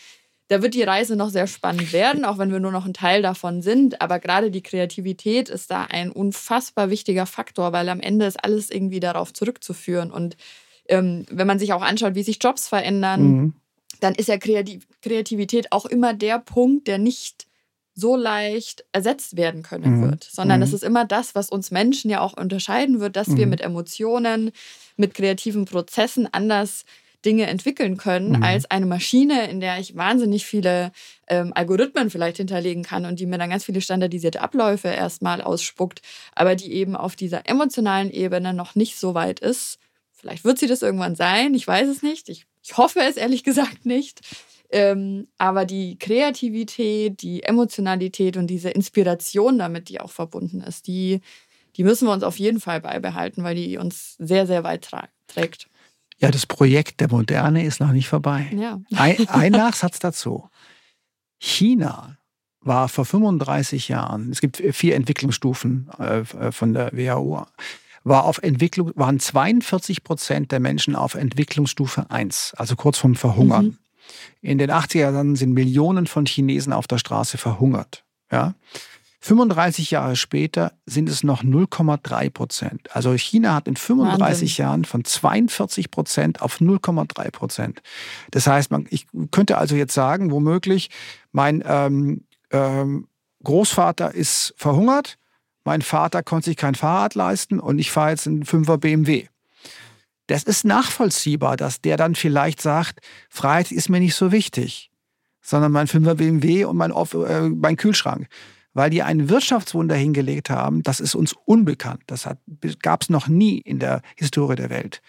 [0.50, 3.22] da wird die Reise noch sehr spannend werden, auch wenn wir nur noch ein Teil
[3.22, 4.02] davon sind.
[4.02, 8.72] Aber gerade die Kreativität ist da ein unfassbar wichtiger Faktor, weil am Ende ist alles
[8.72, 10.12] irgendwie darauf zurückzuführen.
[10.12, 10.38] Und
[10.88, 13.54] ähm, wenn man sich auch anschaut, wie sich Jobs verändern, mhm.
[14.00, 17.46] dann ist ja Kreativität auch immer der Punkt, der nicht
[17.94, 20.10] so leicht ersetzt werden können mhm.
[20.10, 20.76] wird, sondern es mhm.
[20.76, 23.38] ist immer das, was uns Menschen ja auch unterscheiden wird, dass mhm.
[23.38, 24.52] wir mit Emotionen,
[24.98, 26.86] mit kreativen Prozessen anders
[27.26, 28.44] Dinge entwickeln können mhm.
[28.44, 30.92] als eine Maschine, in der ich wahnsinnig viele
[31.28, 36.02] ähm, Algorithmen vielleicht hinterlegen kann und die mir dann ganz viele standardisierte Abläufe erstmal ausspuckt,
[36.34, 39.80] aber die eben auf dieser emotionalen Ebene noch nicht so weit ist.
[40.12, 42.30] Vielleicht wird sie das irgendwann sein, ich weiß es nicht.
[42.30, 44.22] Ich, ich hoffe es ehrlich gesagt nicht.
[44.72, 51.22] Ähm, aber die Kreativität, die Emotionalität und diese Inspiration damit, die auch verbunden ist, die,
[51.76, 54.88] die müssen wir uns auf jeden Fall beibehalten, weil die uns sehr, sehr weit
[55.28, 55.70] trägt.
[56.20, 58.48] Ja, das Projekt der Moderne ist noch nicht vorbei.
[58.56, 58.80] Ja.
[58.96, 60.50] Ein, ein Nachsatz dazu.
[61.40, 62.18] China
[62.62, 67.46] war vor 35 Jahren, es gibt vier Entwicklungsstufen äh, von der WHO,
[68.04, 73.66] war auf Entwicklung, waren 42 Prozent der Menschen auf Entwicklungsstufe 1, also kurz vorm Verhungern.
[73.66, 73.78] Mhm.
[74.42, 78.04] In den 80er Jahren sind Millionen von Chinesen auf der Straße verhungert.
[78.32, 78.56] Ja?
[79.22, 82.96] 35 Jahre später sind es noch 0,3 Prozent.
[82.96, 84.48] Also China hat in 35 Wahnsinn.
[84.48, 87.82] Jahren von 42 Prozent auf 0,3 Prozent.
[88.32, 90.90] Das heißt, man, ich könnte also jetzt sagen, womöglich,
[91.34, 93.08] mein ähm, ähm,
[93.44, 95.18] Großvater ist verhungert,
[95.66, 99.28] mein Vater konnte sich kein Fahrrad leisten und ich fahre jetzt einen 5er BMW.
[100.28, 103.00] Das ist nachvollziehbar, dass der dann vielleicht sagt,
[103.30, 104.92] Freiheit ist mir nicht so wichtig,
[105.42, 108.28] sondern mein 5er BMW und mein, äh, mein Kühlschrank.
[108.74, 112.04] Weil die ein Wirtschaftswunder hingelegt haben, das ist uns unbekannt.
[112.08, 112.28] Das
[112.82, 115.02] gab es noch nie in der Historie der Welt.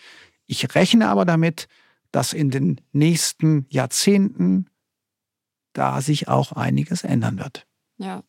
[0.47, 1.69] Ich rechne aber damit,
[2.11, 4.67] dass in den nächsten Jahrzehnten
[5.73, 7.67] da sich auch einiges ändern wird.
[7.99, 8.25] Ja.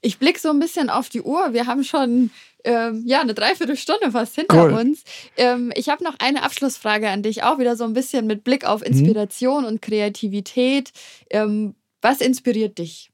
[0.00, 1.52] Ich blicke so ein bisschen auf die Uhr.
[1.52, 2.30] Wir haben schon
[2.64, 4.72] ähm, ja, eine Dreiviertelstunde fast hinter cool.
[4.72, 5.02] uns.
[5.36, 8.64] Ähm, ich habe noch eine Abschlussfrage an dich, auch wieder so ein bisschen mit Blick
[8.64, 8.86] auf mhm.
[8.86, 9.68] Inspiration mhm.
[9.68, 10.92] und Kreativität.
[11.30, 13.10] Ähm, was inspiriert dich?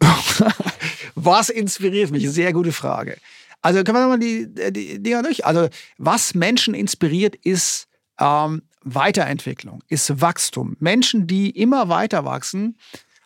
[1.14, 2.28] was inspiriert mich?
[2.30, 3.16] Sehr gute Frage.
[3.62, 5.44] Also können wir mal die, die Dinger durch.
[5.44, 7.88] Also was Menschen inspiriert, ist
[8.18, 10.76] ähm, Weiterentwicklung, ist Wachstum.
[10.80, 12.78] Menschen, die immer weiter wachsen,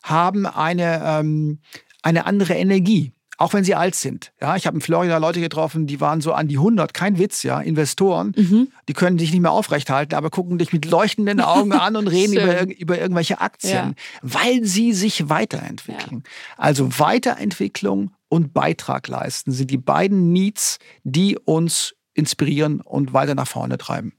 [0.02, 1.60] haben eine, ähm,
[2.02, 3.12] eine andere Energie.
[3.44, 4.32] Auch wenn sie alt sind.
[4.40, 7.42] Ja, ich habe in Florida Leute getroffen, die waren so an die 100, kein Witz,
[7.42, 8.32] ja, Investoren.
[8.34, 8.68] Mhm.
[8.88, 12.08] Die können sich nicht mehr aufrecht halten, aber gucken dich mit leuchtenden Augen an und
[12.08, 14.18] reden über, über irgendwelche Aktien, ja.
[14.22, 16.22] weil sie sich weiterentwickeln.
[16.24, 16.30] Ja.
[16.56, 23.46] Also Weiterentwicklung und Beitrag leisten sind die beiden Needs, die uns inspirieren und weiter nach
[23.46, 24.14] vorne treiben.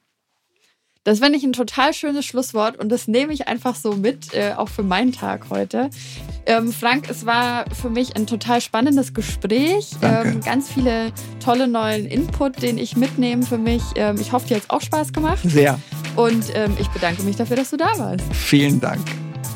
[1.05, 4.53] Das finde ich ein total schönes Schlusswort und das nehme ich einfach so mit, äh,
[4.57, 5.91] auch für meinen Tag heute.
[6.47, 9.91] Ähm, Frank, es war für mich ein total spannendes Gespräch.
[10.01, 11.11] Ähm, ganz viele
[11.43, 13.83] tolle neuen Input, den ich mitnehme für mich.
[13.95, 15.39] Ähm, ich hoffe, dir hat es auch Spaß gemacht.
[15.43, 15.79] Sehr.
[16.15, 18.25] Und ähm, ich bedanke mich dafür, dass du da warst.
[18.33, 19.05] Vielen Dank.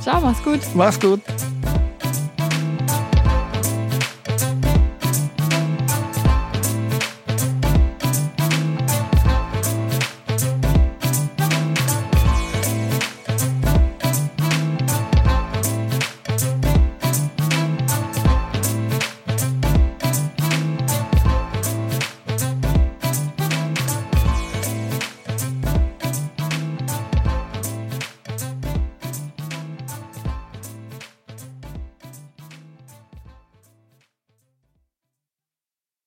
[0.01, 0.59] Ciao, mach's gut.
[0.75, 1.21] Mach's gut.